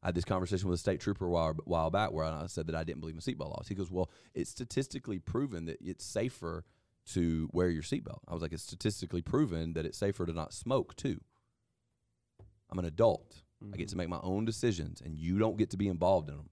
[0.03, 2.67] I had this conversation with a state trooper a while, while back where I said
[2.69, 3.67] that I didn't believe in seatbelt laws.
[3.69, 6.65] He goes, Well, it's statistically proven that it's safer
[7.13, 8.21] to wear your seatbelt.
[8.29, 11.21] I was like, It's statistically proven that it's safer to not smoke too.
[12.71, 13.43] I'm an adult.
[13.63, 13.99] I get to mm-hmm.
[13.99, 16.49] make my own decisions, and you don't get to be involved in them.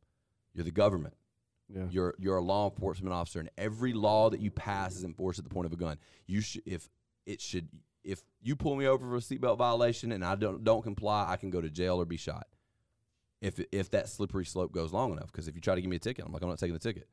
[0.55, 1.15] You're the government.
[1.75, 1.85] Yeah.
[1.91, 5.45] You're you're a law enforcement officer, and every law that you pass is enforced at
[5.45, 5.99] the point of a gun.
[6.27, 6.89] You should if
[7.27, 7.69] it should
[8.05, 11.37] if you pull me over for a seatbelt violation and I don't don't comply, I
[11.37, 12.47] can go to jail or be shot.
[13.41, 15.97] If if that slippery slope goes long enough, because if you try to give me
[15.97, 17.07] a ticket, I'm like I'm not taking the ticket.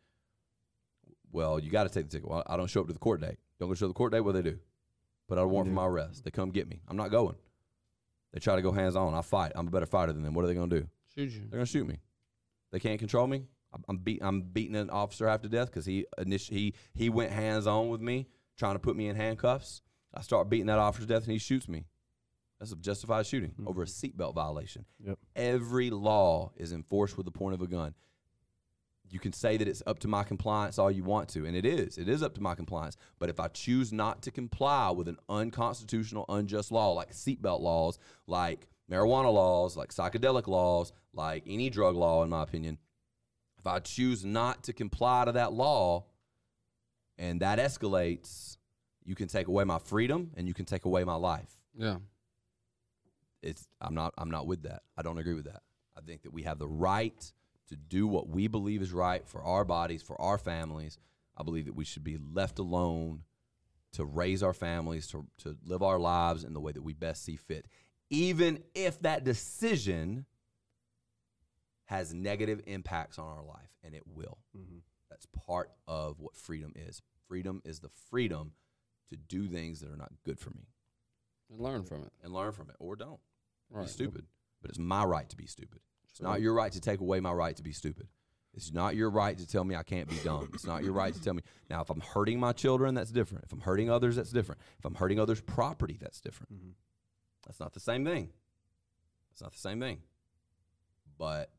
[1.31, 2.29] Well, you got to take the ticket.
[2.29, 3.37] Well, I don't show up to the court date.
[3.59, 4.21] Don't go show the court date.
[4.21, 4.57] What they do?
[5.27, 6.23] Put out a warrant for my arrest.
[6.23, 6.81] They come get me.
[6.87, 7.35] I'm not going.
[8.35, 9.13] They try to go hands on.
[9.13, 9.53] I fight.
[9.55, 10.33] I'm a better fighter than them.
[10.33, 10.85] What are they gonna do?
[11.15, 11.39] Shoot you.
[11.49, 11.99] They're gonna shoot me.
[12.73, 13.45] They can't control me.
[13.71, 14.21] I'm- I'm beat.
[14.21, 17.87] I'm beating an officer half to death because he initi- he he went hands on
[17.87, 18.27] with me,
[18.57, 19.81] trying to put me in handcuffs.
[20.13, 21.85] I start beating that officer to death, and he shoots me.
[22.59, 23.69] That's a justified shooting mm-hmm.
[23.69, 24.85] over a seatbelt violation.
[24.99, 25.17] Yep.
[25.37, 27.95] Every law is enforced with the point of a gun.
[29.09, 31.65] You can say that it's up to my compliance all you want to, and it
[31.65, 31.97] is.
[31.97, 32.97] It is up to my compliance.
[33.19, 37.99] But if I choose not to comply with an unconstitutional, unjust law like seatbelt laws,
[38.27, 42.77] like marijuana laws, like psychedelic laws, like any drug law, in my opinion,
[43.57, 46.05] if I choose not to comply to that law
[47.17, 48.57] and that escalates,
[49.03, 51.97] you can take away my freedom and you can take away my life Yeah.
[53.41, 54.81] it's I'm not I'm not with that.
[54.97, 55.61] I don't agree with that.
[55.97, 57.31] I think that we have the right
[57.67, 60.97] to do what we believe is right for our bodies, for our families.
[61.37, 63.23] I believe that we should be left alone
[63.93, 67.23] to raise our families, to to live our lives in the way that we best
[67.23, 67.67] see fit,
[68.09, 70.25] even if that decision
[71.85, 74.39] has negative impacts on our life, and it will.
[74.55, 74.81] Mhm.
[75.09, 77.01] That's part of what freedom is.
[77.27, 78.53] Freedom is the freedom
[79.07, 80.67] to do things that are not good for me
[81.49, 82.13] And learn from it.
[82.21, 83.21] and learn from it, or don't
[83.69, 83.83] Right.
[83.85, 84.27] be stupid.
[84.61, 85.81] But it's my right to be stupid.
[86.15, 88.07] It's not your right to take away my right to be stupid.
[88.53, 90.49] It's not your right to tell me I can't be dumb.
[90.53, 91.41] It's not your right to tell me.
[91.69, 93.43] Now, if I'm hurting my children, that's different.
[93.43, 94.61] If I'm hurting others, that's different.
[94.79, 96.53] If I'm hurting others' property, that's different.
[96.53, 96.73] Mhm.
[97.45, 98.31] That's not the same thing.
[99.33, 100.03] It's not the same thing.
[101.17, 101.51] But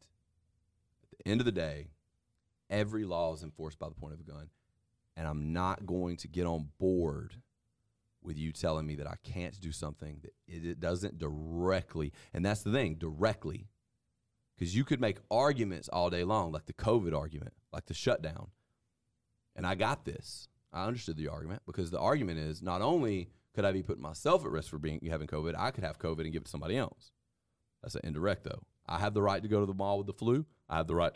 [1.02, 1.90] at the end of the day,
[2.70, 4.48] every law is enforced by the point of a gun.
[5.18, 7.42] And I'm not going to get on board
[8.22, 12.14] with you telling me that I can't do something that it doesn't directly.
[12.32, 13.68] And that's the thing, directly.
[14.57, 18.48] Because you could make arguments all day long, like the COVID argument, like the shutdown.
[19.54, 20.48] And I got this.
[20.72, 24.44] I understood the argument because the argument is not only could I be putting myself
[24.44, 26.76] at risk for being having COVID, I could have COVID and give it to somebody
[26.76, 27.12] else.
[27.82, 28.62] That's an indirect though.
[28.86, 30.44] I have the right to go to the mall with the flu.
[30.68, 31.12] I have the right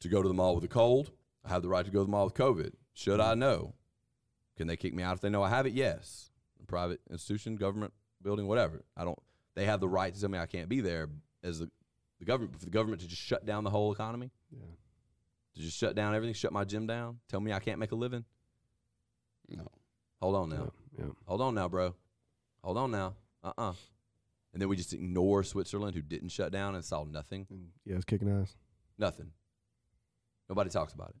[0.00, 1.12] to, go to the mall with a cold.
[1.44, 2.72] I have the right to go to the mall with COVID.
[2.94, 3.74] Should I know?
[4.56, 5.72] Can they kick me out if they know I have it?
[5.72, 6.30] Yes.
[6.66, 7.92] Private institution, government
[8.22, 8.84] building, whatever.
[8.96, 9.18] I don't.
[9.54, 11.08] They have the right to tell me I can't be there
[11.42, 11.70] as the,
[12.24, 14.60] the government for the government to just shut down the whole economy, Yeah.
[15.54, 17.96] to just shut down everything, shut my gym down, tell me I can't make a
[17.96, 18.24] living.
[19.48, 19.68] No.
[20.22, 20.72] Hold on now.
[20.98, 21.06] Yeah.
[21.26, 21.94] Hold on now, bro.
[22.62, 23.14] Hold on now.
[23.42, 23.72] Uh uh
[24.52, 27.46] And then we just ignore Switzerland, who didn't shut down and saw nothing.
[27.50, 28.54] And yeah, it's kicking ass.
[28.98, 29.32] Nothing.
[30.48, 31.16] Nobody talks about it.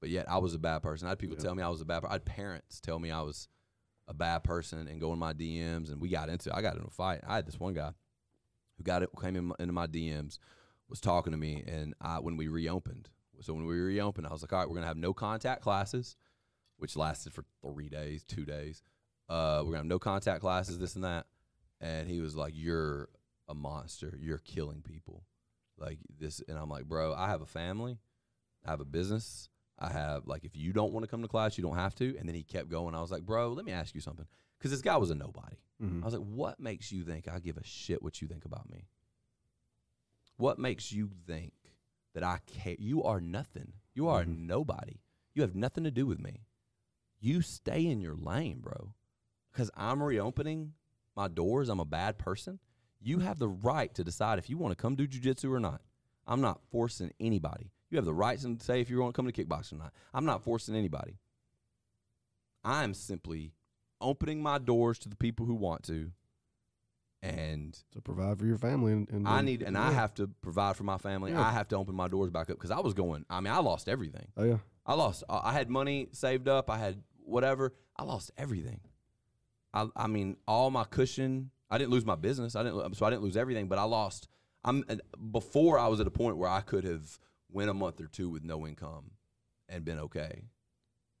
[0.00, 1.06] But yet, I was a bad person.
[1.06, 1.44] I had people Yeah.
[1.44, 2.00] tell me I was a bad.
[2.00, 2.10] person.
[2.10, 3.48] I had parents tell me I was
[4.08, 6.50] a bad person and go in my DMs, and we got into.
[6.50, 6.54] it.
[6.56, 7.20] I got into a fight.
[7.26, 7.92] I had this one guy
[8.76, 10.38] who got it came in into my DMs,
[10.88, 13.08] was talking to me, and I when we reopened.
[13.40, 16.16] So when we reopened, I was like, all right, we're gonna have no contact classes,
[16.78, 18.82] which lasted for three days, two days.
[19.28, 21.26] Uh, we're gonna have no contact classes, this and that.
[21.80, 23.10] And he was like, "You're
[23.48, 24.16] a monster.
[24.20, 25.24] You're killing people."
[25.78, 27.98] like this and i'm like bro i have a family
[28.66, 29.48] I have a business.
[29.78, 32.16] I have like if you don't want to come to class, you don't have to.
[32.18, 32.94] And then he kept going.
[32.94, 34.26] I was like, bro, let me ask you something,
[34.58, 35.56] because this guy was a nobody.
[35.82, 36.02] Mhm.
[36.02, 38.68] I was like, what makes you think I give a shit what you think about
[38.70, 38.88] me?
[40.36, 41.52] What makes you think
[42.14, 42.76] that I care?
[42.78, 43.72] You are nothing.
[43.94, 44.38] You are Mhm.
[44.46, 45.00] nobody.
[45.34, 46.46] You have nothing to do with me.
[47.20, 48.94] You stay in your lane, bro.
[49.50, 50.74] Because I'm reopening
[51.14, 51.68] my doors.
[51.68, 52.58] I'm a bad person.
[53.00, 55.82] You have the right to decide if you want to come do jujitsu or not.
[56.26, 57.70] I'm not forcing anybody.
[57.88, 59.94] You have the right to say if you want to come to kickboxing or not.
[60.12, 61.18] I'm not forcing anybody.
[62.64, 63.52] I'm simply
[64.00, 66.12] opening my doors to the people who want to.
[67.22, 68.92] And to provide for your family.
[68.92, 71.32] And, and I need, and I have to provide for my family.
[71.32, 71.40] Yeah.
[71.40, 73.24] I have to open my doors back up because I was going.
[73.28, 74.28] I mean, I lost everything.
[74.36, 74.58] Oh yeah.
[74.84, 75.24] I lost.
[75.28, 76.70] I I had money saved up.
[76.70, 77.74] I had whatever.
[77.96, 78.80] I lost everything.
[79.74, 81.50] I, I mean, all my cushion.
[81.68, 82.54] I didn't lose my business.
[82.54, 82.94] I didn't.
[82.94, 84.28] So I didn't lose everything, but I lost.
[84.64, 84.84] I'm
[85.32, 87.18] before I was at a point where I could have
[87.50, 89.12] went a month or two with no income,
[89.68, 90.44] and been okay.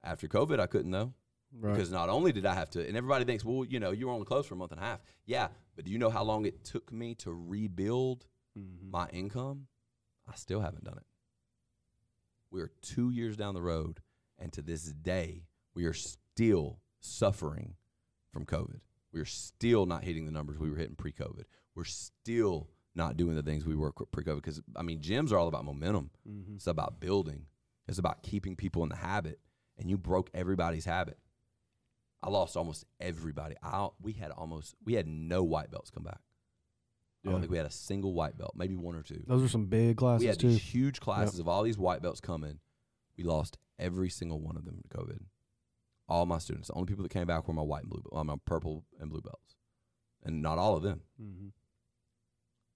[0.04, 1.14] After COVID, I couldn't though.
[1.58, 1.72] Right.
[1.72, 4.12] Because not only did I have to, and everybody thinks, well, you know, you were
[4.12, 5.00] only closed for a month and a half.
[5.24, 8.26] Yeah, but do you know how long it took me to rebuild
[8.58, 8.90] Mhm.
[8.90, 9.68] my income?
[10.26, 11.06] I still haven't done it.
[12.50, 14.00] We are two years down the road,
[14.38, 17.76] and to this day, we are still suffering
[18.32, 18.80] from COVID.
[19.12, 21.44] We are still not hitting the numbers we were hitting pre COVID.
[21.74, 24.36] We're still not doing the things we were pre COVID.
[24.36, 26.56] Because, I mean, gyms are all about momentum, Mhm.
[26.56, 27.46] it's about building,
[27.86, 29.40] it's about keeping people in the habit,
[29.78, 31.18] and you broke everybody's habit.
[32.22, 33.54] I lost almost everybody.
[33.62, 36.20] I, we had almost, we had no white belts come back.
[37.26, 39.20] I don't think we had a single white belt, maybe one or two.
[39.26, 40.48] Those are some big classes We had too.
[40.48, 42.60] these huge classes of all these white belts coming.
[43.18, 45.18] We lost every single one of them to COVID.
[46.08, 48.22] All my students, the only people that came back were my white and blue, well,
[48.22, 49.56] my purple and blue belts,
[50.24, 51.00] and not all of them.
[51.20, 51.50] Mhm.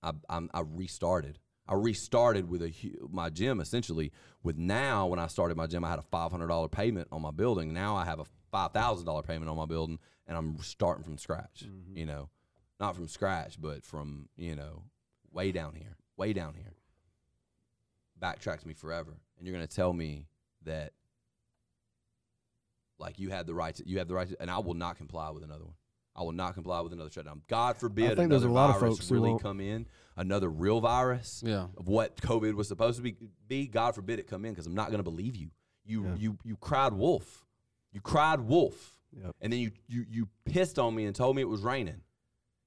[0.02, 1.38] I I'm, I restarted.
[1.68, 4.10] I restarted with a hu- my gym essentially.
[4.42, 7.22] With now, when I started my gym, I had a five hundred dollar payment on
[7.22, 7.72] my building.
[7.72, 11.18] Now I have a five thousand dollar payment on my building, and I'm starting from
[11.18, 11.64] scratch.
[11.66, 11.96] Mhm.
[11.96, 12.30] You know,
[12.78, 14.84] not from scratch, but from you know,
[15.32, 16.74] way down here, way down here.
[18.20, 20.26] Backtracks me forever, and you're gonna tell me
[20.62, 20.92] that,
[22.98, 24.96] like you had the right to, you have the right to, and I will not
[24.96, 25.74] comply with another one.
[26.14, 27.42] I will not comply with another shutdown.
[27.48, 29.86] God forbid think there's another a lot of virus folks who really won't- come in,
[30.16, 31.68] another real virus Yeah.
[31.78, 33.16] of what COVID was supposed to be.
[33.46, 35.50] Be God forbid it come in because I'm not going to believe you.
[35.84, 36.14] You Yeah.
[36.16, 37.46] you you cried wolf.
[37.92, 39.34] You cried wolf, Yep.
[39.40, 42.00] and then you you you pissed on me and told me it was raining.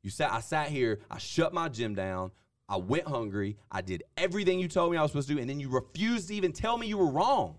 [0.02, 0.32] You sat.
[0.34, 1.00] I sat here.
[1.10, 2.32] I shut my gym down.
[2.68, 3.58] I went hungry.
[3.72, 6.28] I did everything you told me I was supposed to do, and then you refused
[6.30, 7.58] to even tell me you were wrong.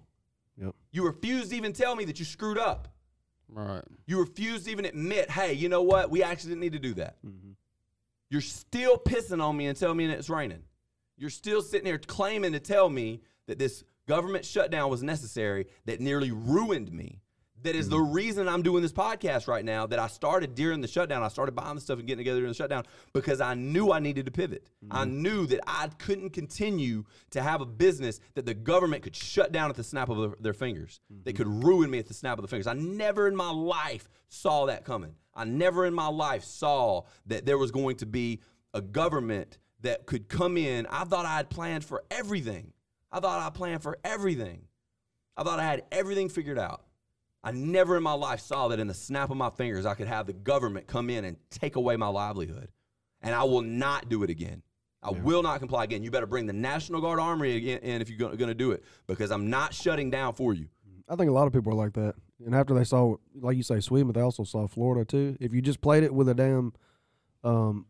[0.60, 0.74] Yep.
[0.92, 2.88] You refused to even tell me that you screwed up.
[3.48, 3.82] Right.
[4.06, 6.10] You refused to even admit, hey, you know what?
[6.10, 7.16] We actually didn't need to do that.
[7.24, 7.54] Mhm.
[8.30, 10.64] You're still pissing on me and telling me that it's raining.
[11.16, 16.00] You're still sitting here claiming to tell me that this government shutdown was necessary that
[16.00, 17.20] nearly ruined me.
[17.64, 18.12] That is the mm-hmm.
[18.12, 19.86] reason I'm doing this podcast right now.
[19.86, 21.22] That I started during the shutdown.
[21.22, 22.84] I started buying the stuff and getting together during the shutdown
[23.14, 24.68] because I knew I needed to pivot.
[24.90, 25.22] I mm-hmm.
[25.22, 29.70] knew that I couldn't continue to have a business that the government could shut down
[29.70, 31.00] at the snap of their- fingers.
[31.10, 31.36] They mm-hmm.
[31.38, 32.66] could ruin me at the snap of the fingers.
[32.66, 35.14] I never in my life saw that coming.
[35.34, 38.40] I never in my life saw that there was going to be
[38.72, 40.86] a government that could come in.
[40.90, 42.72] I thought I had planned for everything.
[43.10, 44.66] I thought I planned for everything.
[45.36, 46.84] I thought I had everything figured out.
[47.46, 50.06] I never in my life saw that in the snap of my fingers, I could
[50.08, 52.68] have the government come in and take away my livelihood.
[53.20, 54.62] And I will not do it again.
[55.02, 56.02] I will not comply again.
[56.02, 58.82] You better bring the National Guard Army again in if you're going to do it
[59.06, 60.68] because I'm not shutting down for you.
[61.06, 62.14] I think a lot of people are like that.
[62.44, 65.36] And after they saw, like you say, Sweden, but they also saw Florida too.
[65.40, 66.72] If you just played it with a damn,
[67.42, 67.84] um,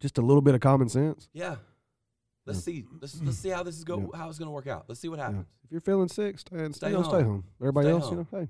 [0.00, 1.28] just a little bit of common sense.
[1.32, 1.56] Yeah.
[2.46, 2.84] Let's see.
[3.00, 4.10] Let's let's see how this is go.
[4.14, 4.86] How it's going to work out.
[4.88, 5.26] Let's see what Yeah.
[5.26, 5.46] happens.
[5.64, 7.04] If you're feeling sick, stay, Stay stay, home.
[7.04, 7.44] stay home.
[7.60, 8.12] Everybody Stay else, home.
[8.18, 8.48] you know, hey,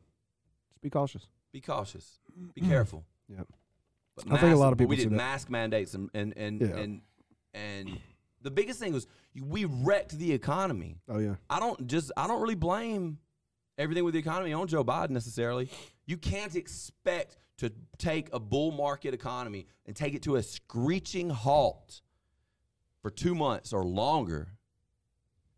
[0.78, 1.26] just be cautious.
[1.52, 2.18] Be cautious.
[2.32, 2.48] Mm-hmm.
[2.54, 3.04] Be careful.
[3.30, 3.46] Yep.
[4.16, 5.14] But I think a lot of people we did that.
[5.14, 6.76] mask mandates and and and Yeah.
[6.78, 7.02] and,
[7.52, 7.98] and
[8.40, 9.06] the biggest thing was
[9.38, 10.96] we wrecked the economy.
[11.10, 13.18] Oh yeah, I don't just I don't really blame
[13.76, 15.68] everything with the economy on Joe Biden necessarily.
[16.06, 21.28] You can't expect to take a bull market economy and take it to a screeching
[21.28, 22.00] halt
[23.02, 24.48] for 2 months or longer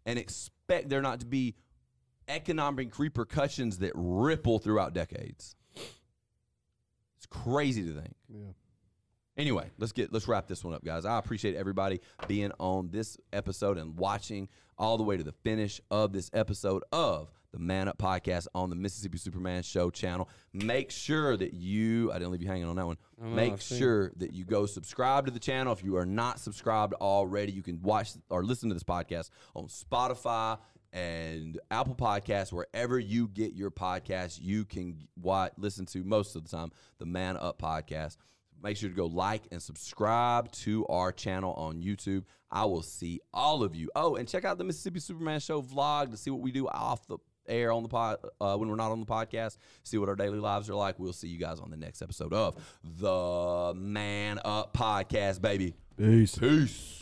[0.04, 1.54] and expect there not to be
[2.30, 5.56] economic repercussions that ripple throughout decades.
[7.16, 8.14] It's crazy to think.
[8.28, 8.52] yeah.
[9.36, 11.06] Anyway, let's get let's wrap this one up, guys.
[11.06, 15.80] I appreciate everybody being on this episode and watching all the way to the finish
[15.90, 20.28] of this episode of the Man Up Podcast on the Mississippi Superman Show channel.
[20.52, 22.98] Make sure that you I didn't leave you hanging on that one.
[23.20, 23.78] Oh, no, I Make see.
[23.78, 25.72] sure that you go subscribe to the channel.
[25.72, 29.68] If you are not subscribed already, you can watch or listen to this podcast on
[29.68, 30.58] Spotify,
[30.92, 36.44] and Apple Podcasts, wherever you get your podcasts, you can watch, listen to most of
[36.44, 38.16] the time the Man Up podcast.
[38.62, 42.24] Make sure to go like and subscribe to our channel on YouTube.
[42.50, 43.90] I will see all of you.
[43.94, 47.06] Oh, and check out the Mississippi Superman Show vlog to see what we do off
[47.06, 47.18] the
[47.48, 49.56] air on the pod uh, when we're not on the podcast.
[49.82, 50.98] See what our daily lives are like.
[50.98, 55.74] We'll see you guys on the next episode of the Man Up Podcast, baby.
[55.96, 56.36] Peace.
[56.36, 56.99] Peace.